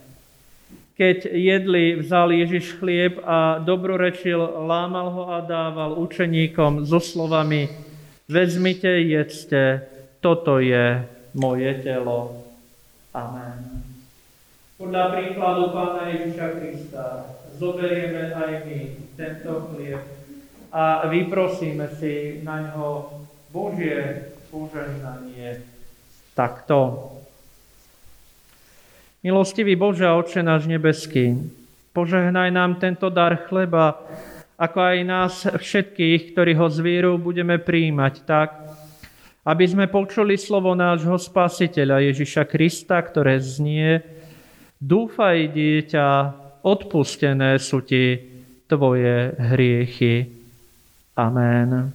keď 0.96 1.28
jedli, 1.36 2.00
vzal 2.00 2.32
Ježiš 2.32 2.80
chlieb 2.80 3.20
a 3.28 3.60
dobrorečil, 3.60 4.40
lámal 4.40 5.12
ho 5.12 5.24
a 5.36 5.44
dával 5.44 6.00
učeníkom 6.00 6.88
so 6.88 7.04
slovami 7.04 7.68
Vezmite, 8.32 9.04
jedzte, 9.04 9.84
toto 10.24 10.64
je 10.64 11.04
moje 11.36 11.76
telo. 11.84 12.40
Amen. 13.12 13.84
Podľa 14.80 15.04
príkladu 15.12 15.76
Pána 15.76 16.08
Ježiša 16.08 16.48
Krista 16.56 17.36
zoberieme 17.60 18.32
aj 18.32 18.64
my 18.64 18.80
tento 19.20 19.76
chlieb 19.76 20.23
a 20.74 21.06
vyprosíme 21.06 21.86
si 22.02 22.42
na 22.42 22.74
ňo 22.74 23.14
Božie 23.54 24.34
požehnanie 24.50 25.62
takto. 26.34 27.10
Milostivý 29.22 29.78
Bože 29.78 30.04
a 30.10 30.18
Oče 30.18 30.42
náš 30.42 30.66
nebeský, 30.66 31.38
požehnaj 31.94 32.50
nám 32.50 32.82
tento 32.82 33.08
dar 33.14 33.46
chleba, 33.46 34.02
ako 34.58 34.78
aj 34.82 34.98
nás 35.06 35.34
všetkých, 35.46 36.34
ktorí 36.34 36.58
ho 36.58 36.68
z 36.68 36.82
vierou 36.82 37.16
budeme 37.22 37.62
príjmať 37.62 38.14
tak, 38.26 38.50
aby 39.46 39.66
sme 39.70 39.86
počuli 39.88 40.36
slovo 40.42 40.74
nášho 40.74 41.16
Spasiteľa 41.22 42.02
Ježiša 42.12 42.44
Krista, 42.50 42.98
ktoré 42.98 43.38
znie 43.38 44.02
Dúfaj, 44.84 45.56
dieťa, 45.56 46.08
odpustené 46.68 47.56
sú 47.56 47.88
ti 47.88 48.20
tvoje 48.68 49.32
hriechy. 49.40 50.43
Amen. 51.16 51.94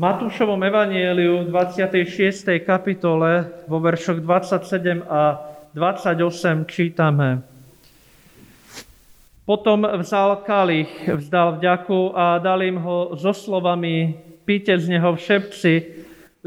Matúšovom 0.00 0.56
evanieliu 0.64 1.44
26. 1.44 2.64
kapitole 2.64 3.52
vo 3.68 3.84
veršoch 3.84 4.24
27 4.24 5.04
a 5.04 5.36
28 5.76 6.64
čítame. 6.64 7.44
Potom 9.44 9.84
vzal 9.84 10.40
kalich, 10.48 10.88
vzdal 11.04 11.60
vďaku 11.60 12.16
a 12.16 12.40
dal 12.40 12.64
im 12.64 12.80
ho 12.80 13.12
so 13.12 13.36
slovami 13.36 14.16
píte 14.48 14.72
z 14.80 14.88
neho 14.88 15.12
všetci, 15.12 15.72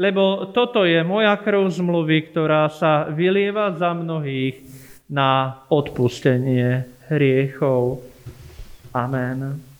lebo 0.02 0.50
toto 0.50 0.82
je 0.82 1.06
moja 1.06 1.38
krv 1.38 1.70
zmluvy, 1.70 2.34
ktorá 2.34 2.66
sa 2.74 3.06
vylieva 3.06 3.70
za 3.78 3.94
mnohých 3.94 4.66
na 5.06 5.62
odpustenie 5.70 6.90
hriechov. 7.06 8.02
Amen. 8.90 9.73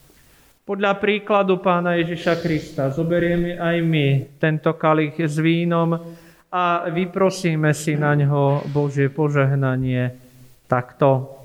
Podľa 0.65 0.97
príkladu 0.97 1.61
pána 1.61 1.93
Ježiša 2.01 2.41
Krista 2.41 2.89
zoberieme 2.89 3.53
aj 3.53 3.85
my 3.85 4.07
tento 4.41 4.73
kalich 4.73 5.13
s 5.13 5.37
vínom 5.37 5.93
a 6.49 6.89
vyprosíme 6.89 7.69
si 7.69 7.93
na 7.93 8.17
ňo 8.17 8.65
Božie 8.73 9.13
požehnanie 9.13 10.17
takto. 10.65 11.37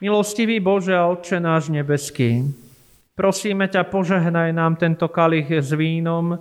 Milostivý 0.00 0.56
Bože 0.56 0.96
a 0.96 1.04
Otče 1.04 1.36
náš 1.36 1.68
nebeský, 1.68 2.48
prosíme 3.12 3.68
ťa, 3.68 3.92
požehnaj 3.92 4.48
nám 4.56 4.80
tento 4.80 5.12
kalich 5.12 5.60
s 5.60 5.76
vínom, 5.76 6.40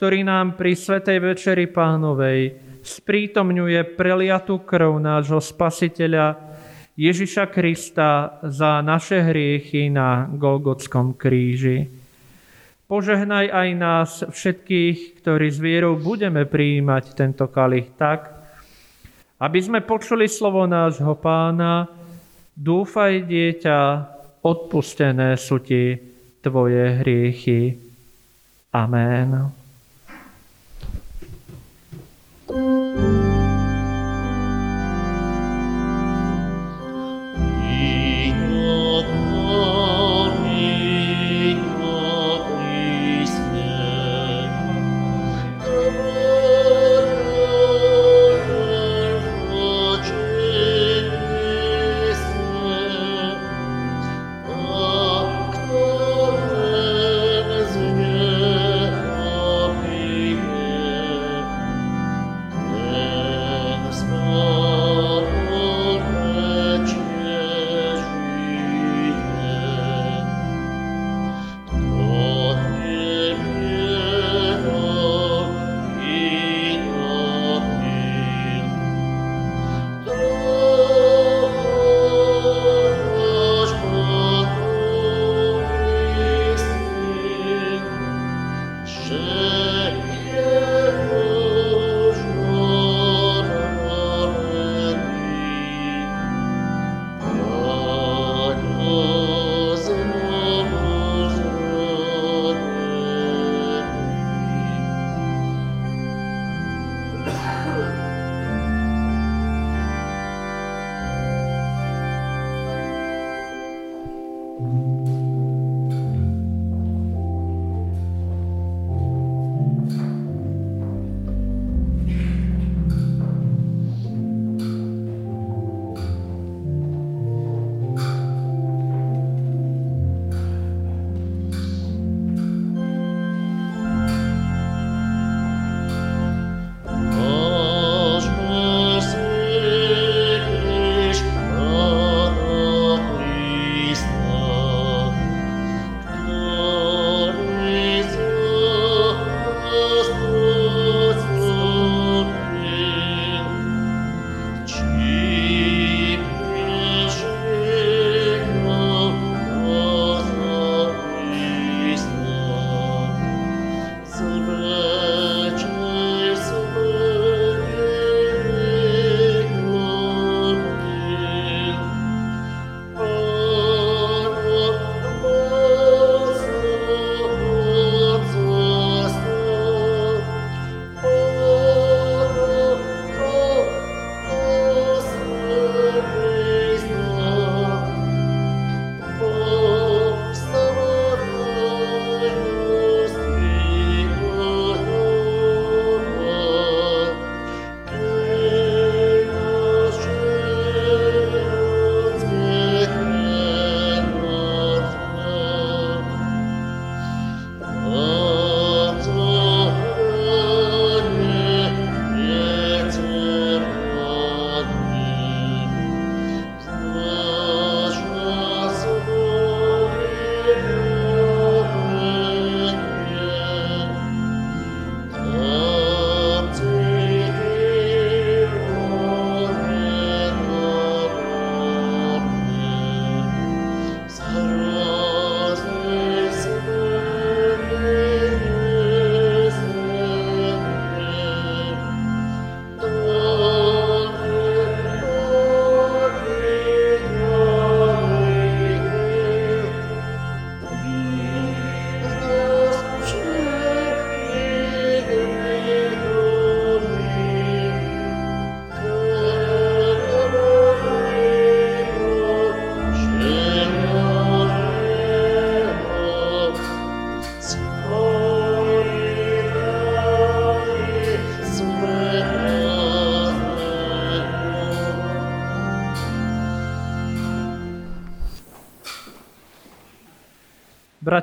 ktorý 0.00 0.24
nám 0.24 0.56
pri 0.56 0.72
Svetej 0.72 1.20
Večeri 1.20 1.68
Pánovej 1.68 2.56
sprítomňuje 2.80 3.92
preliatú 3.92 4.64
krv 4.64 5.04
nášho 5.04 5.36
Spasiteľa 5.36 6.49
Ježiša 7.00 7.48
Krista 7.48 8.36
za 8.44 8.84
naše 8.84 9.24
hriechy 9.24 9.88
na 9.88 10.28
Golgotskom 10.28 11.16
kríži. 11.16 11.88
Požehnaj 12.84 13.46
aj 13.48 13.68
nás 13.72 14.10
všetkých, 14.28 15.24
ktorí 15.24 15.48
s 15.48 15.56
vierou 15.56 15.96
budeme 15.96 16.44
prijímať 16.44 17.16
tento 17.16 17.48
kalich 17.48 17.96
tak, 17.96 18.28
aby 19.40 19.58
sme 19.64 19.80
počuli 19.80 20.28
slovo 20.28 20.68
nášho 20.68 21.16
pána, 21.16 21.88
dúfaj 22.52 23.24
dieťa, 23.24 23.80
odpustené 24.44 25.40
sú 25.40 25.64
ti 25.64 25.96
tvoje 26.44 27.00
hriechy. 27.00 27.80
Amen. 28.76 29.59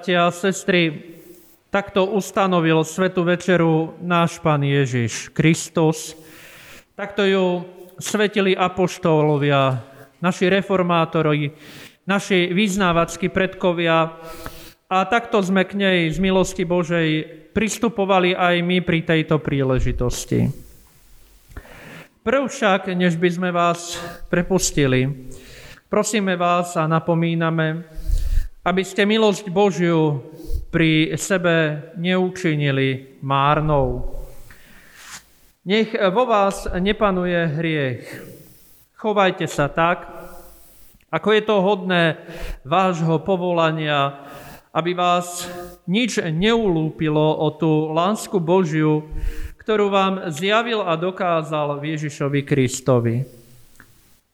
Bratia 0.08 0.24
a 0.24 0.32
sestry, 0.32 1.04
takto 1.68 2.08
ustanovil 2.08 2.80
Svetu 2.88 3.28
Večeru 3.28 4.00
náš 4.00 4.40
Pán 4.40 4.64
Ježiš 4.64 5.36
Kristus. 5.36 6.16
Takto 6.96 7.28
ju 7.28 7.68
svetili 8.00 8.56
apoštólovia, 8.56 9.84
naši 10.24 10.48
reformátori, 10.48 11.52
naši 12.08 12.56
vyznávackí 12.56 13.28
predkovia 13.28 14.16
a 14.88 14.98
takto 15.12 15.44
sme 15.44 15.68
k 15.68 15.76
nej 15.76 16.00
z 16.08 16.24
milosti 16.24 16.64
Božej 16.64 17.28
pristupovali 17.52 18.32
aj 18.32 18.64
my 18.64 18.80
pri 18.80 19.04
tejto 19.04 19.44
príležitosti. 19.44 20.48
Prv 22.24 22.48
však, 22.48 22.96
než 22.96 23.20
by 23.20 23.28
sme 23.28 23.50
vás 23.52 24.00
prepustili, 24.32 25.28
prosíme 25.92 26.40
vás 26.40 26.80
a 26.80 26.88
napomíname, 26.88 27.84
aby 28.68 28.84
ste 28.84 29.08
milosť 29.08 29.48
Božiu 29.48 30.28
pri 30.68 31.16
sebe 31.16 31.88
neučinili 31.96 33.16
márnou. 33.24 34.12
Nech 35.64 35.96
vo 36.12 36.28
vás 36.28 36.68
nepanuje 36.76 37.48
hriech. 37.48 38.04
Chovajte 39.00 39.48
sa 39.48 39.72
tak, 39.72 40.04
ako 41.08 41.28
je 41.32 41.42
to 41.48 41.56
hodné 41.64 42.04
vášho 42.68 43.24
povolania, 43.24 44.28
aby 44.76 44.92
vás 44.92 45.48
nič 45.88 46.20
neulúpilo 46.20 47.40
o 47.40 47.48
tú 47.56 47.96
lásku 47.96 48.36
Božiu, 48.36 49.08
ktorú 49.64 49.88
vám 49.88 50.28
zjavil 50.36 50.84
a 50.84 51.00
dokázal 51.00 51.80
Ježišovi 51.80 52.44
Kristovi. 52.44 53.24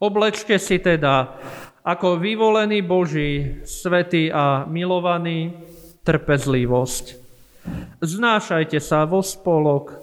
Oblečte 0.02 0.58
si 0.58 0.82
teda 0.82 1.38
ako 1.84 2.16
vyvolený 2.16 2.80
Boží, 2.80 3.60
svetý 3.68 4.32
a 4.32 4.64
milovaný, 4.64 5.52
trpezlivosť. 6.08 7.20
Znášajte 8.00 8.80
sa 8.80 9.04
vo 9.04 9.20
spolok 9.20 10.00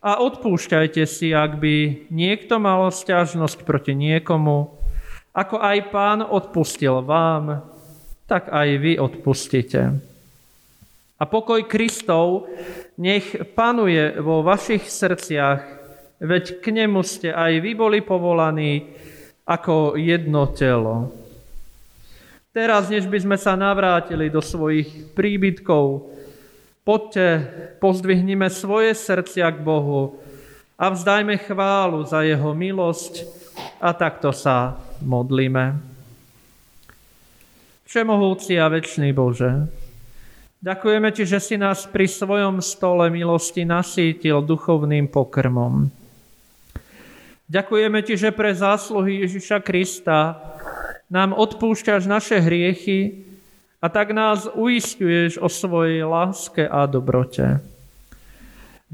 a 0.00 0.20
odpúšťajte 0.20 1.04
si, 1.04 1.36
ak 1.36 1.60
by 1.60 2.08
niekto 2.08 2.56
mal 2.56 2.88
stiažnosť 2.88 3.68
proti 3.68 3.92
niekomu, 3.92 4.72
ako 5.36 5.60
aj 5.60 5.78
pán 5.92 6.20
odpustil 6.24 7.04
vám, 7.04 7.68
tak 8.24 8.48
aj 8.48 8.68
vy 8.80 8.92
odpustite. 8.96 10.00
A 11.20 11.22
pokoj 11.28 11.68
Kristov 11.68 12.48
nech 12.96 13.36
panuje 13.52 14.16
vo 14.24 14.40
vašich 14.40 14.88
srdciach, 14.88 15.60
veď 16.20 16.64
k 16.64 16.66
nemu 16.72 17.04
ste 17.04 17.28
aj 17.28 17.60
vy 17.60 17.76
boli 17.76 18.00
povolaní, 18.00 18.88
ako 19.50 19.98
jedno 19.98 20.46
telo. 20.54 21.10
Teraz, 22.54 22.86
než 22.86 23.10
by 23.10 23.18
sme 23.18 23.34
sa 23.38 23.58
navrátili 23.58 24.30
do 24.30 24.38
svojich 24.38 25.10
príbytkov, 25.18 26.06
poďte, 26.86 27.50
pozdvihnime 27.82 28.46
svoje 28.46 28.94
srdcia 28.94 29.50
k 29.54 29.58
Bohu 29.58 30.22
a 30.78 30.90
vzdajme 30.90 31.34
chválu 31.42 32.06
za 32.06 32.22
Jeho 32.22 32.54
milosť 32.54 33.26
a 33.82 33.90
takto 33.90 34.30
sa 34.30 34.78
modlíme. 35.02 35.78
Všemohúci 37.90 38.54
a 38.54 38.70
večný 38.70 39.10
Bože, 39.10 39.66
ďakujeme 40.62 41.10
Ti, 41.10 41.26
že 41.26 41.42
si 41.42 41.58
nás 41.58 41.90
pri 41.90 42.06
svojom 42.06 42.62
stole 42.62 43.10
milosti 43.10 43.66
nasítil 43.66 44.46
duchovným 44.46 45.10
pokrmom. 45.10 45.99
Ďakujeme 47.50 47.98
Ti, 48.06 48.14
že 48.14 48.30
pre 48.30 48.54
zásluhy 48.54 49.26
Ježiša 49.26 49.58
Krista 49.66 50.38
nám 51.10 51.34
odpúšťaš 51.34 52.06
naše 52.06 52.38
hriechy 52.38 53.26
a 53.82 53.90
tak 53.90 54.14
nás 54.14 54.46
uistuješ 54.54 55.42
o 55.42 55.50
svojej 55.50 56.06
láske 56.06 56.62
a 56.62 56.86
dobrote. 56.86 57.58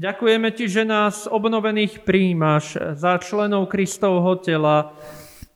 Ďakujeme 0.01 0.49
Ti, 0.57 0.65
že 0.73 0.89
nás 0.89 1.29
obnovených 1.29 2.01
príjmaš 2.01 2.81
za 2.97 3.21
členov 3.21 3.69
Kristovho 3.69 4.41
tela 4.41 4.89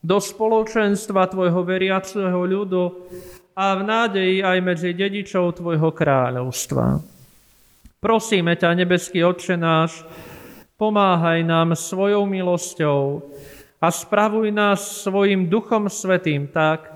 do 0.05 0.21
spoločenstva 0.21 1.25
Tvojho 1.25 1.65
veriaceho 1.65 2.37
ľudu 2.37 3.09
a 3.57 3.77
v 3.77 3.81
nádeji 3.81 4.45
aj 4.45 4.57
medzi 4.61 4.93
dedičov 4.93 5.57
Tvojho 5.57 5.89
kráľovstva. 5.89 7.01
Prosíme 7.97 8.53
ťa, 8.53 8.77
nebeský 8.77 9.25
Otče 9.25 9.57
náš, 9.57 10.05
Pomáhaj 10.81 11.45
nám 11.45 11.77
svojou 11.77 12.25
milosťou 12.25 13.21
a 13.77 13.93
spravuj 13.93 14.49
nás 14.49 15.05
svojim 15.05 15.45
Duchom 15.45 15.85
Svetým 15.85 16.49
tak, 16.49 16.89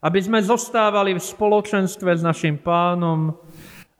aby 0.00 0.16
sme 0.16 0.40
zostávali 0.40 1.12
v 1.12 1.20
spoločenstve 1.20 2.16
s 2.16 2.24
našim 2.24 2.56
pánom 2.56 3.36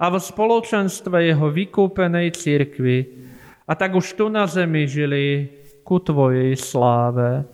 a 0.00 0.08
v 0.08 0.16
spoločenstve 0.16 1.28
jeho 1.28 1.44
vykúpenej 1.52 2.32
cirkvi 2.32 3.28
a 3.68 3.76
tak 3.76 3.92
už 4.00 4.16
tu 4.16 4.32
na 4.32 4.48
zemi 4.48 4.88
žili 4.88 5.44
ku 5.84 6.00
Tvojej 6.00 6.56
sláve. 6.56 7.44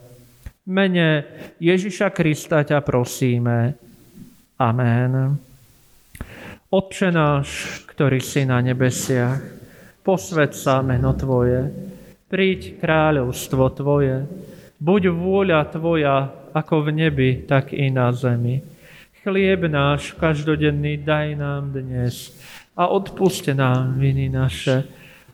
Mene 0.70 1.26
Ježiša 1.58 2.14
Krista 2.14 2.62
ťa 2.62 2.86
prosíme. 2.86 3.74
Amen. 4.62 5.42
Otče 6.70 7.10
náš, 7.10 7.82
ktorý 7.90 8.22
si 8.22 8.46
na 8.46 8.62
nebesiach, 8.62 9.61
posved 10.02 10.50
sa 10.52 10.82
meno 10.82 11.14
Tvoje, 11.14 11.70
príď 12.26 12.82
kráľovstvo 12.82 13.70
Tvoje, 13.70 14.26
buď 14.82 15.02
vôľa 15.14 15.62
Tvoja 15.70 16.16
ako 16.50 16.90
v 16.90 17.06
nebi, 17.06 17.30
tak 17.46 17.70
i 17.70 17.88
na 17.88 18.10
zemi. 18.10 18.60
Chlieb 19.22 19.70
náš 19.70 20.18
každodenný 20.18 20.98
daj 21.06 21.38
nám 21.38 21.70
dnes 21.70 22.34
a 22.74 22.90
odpuste 22.90 23.54
nám 23.54 23.94
viny 23.94 24.26
naše, 24.26 24.82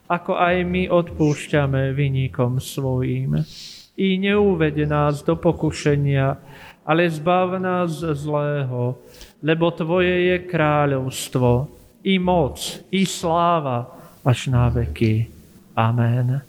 ako 0.05 0.37
aj 0.37 0.57
my 0.69 0.93
odpúšťame 0.93 1.97
vynikom 1.97 2.61
svojím. 2.61 3.41
I 3.99 4.21
neuvede 4.21 4.85
nás 4.85 5.25
do 5.25 5.35
pokušenia, 5.35 6.37
ale 6.85 7.09
zbav 7.09 7.57
nás 7.57 8.05
zlého, 8.05 9.01
lebo 9.41 9.73
Tvoje 9.73 10.37
je 10.37 10.37
kráľovstvo, 10.45 11.51
i 12.05 12.21
moc, 12.21 12.61
i 12.93 13.03
sláva, 13.09 13.98
až 14.25 14.51
na 14.51 14.69
veky. 14.69 15.29
Amen. 15.79 16.43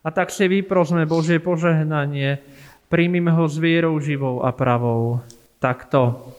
A 0.00 0.08
tak 0.08 0.32
si 0.32 0.48
vyprosme 0.48 1.04
Božie 1.04 1.42
požehnanie, 1.42 2.40
príjmime 2.88 3.30
ho 3.34 3.44
s 3.44 3.60
vierou 3.60 3.98
živou 4.00 4.46
a 4.46 4.50
pravou. 4.54 5.20
Takto. 5.60 6.32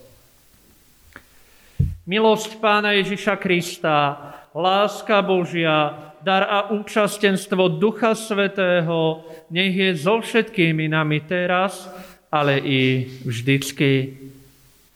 Milosť 2.10 2.58
Pána 2.58 2.98
Ježiša 2.98 3.38
Krista, 3.38 4.18
láska 4.58 5.22
Božia, 5.22 5.94
dar 6.26 6.44
a 6.50 6.60
účastenstvo 6.74 7.78
Ducha 7.78 8.18
Svetého, 8.18 9.22
nech 9.54 9.74
je 9.74 9.92
so 9.98 10.22
všetkými 10.22 10.90
nami 10.90 11.22
teraz, 11.26 11.86
ale 12.34 12.58
i 12.62 13.10
vždycky. 13.26 14.18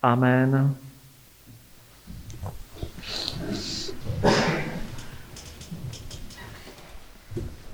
Amen. 0.01 0.84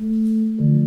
Mm-hmm. 0.01 0.80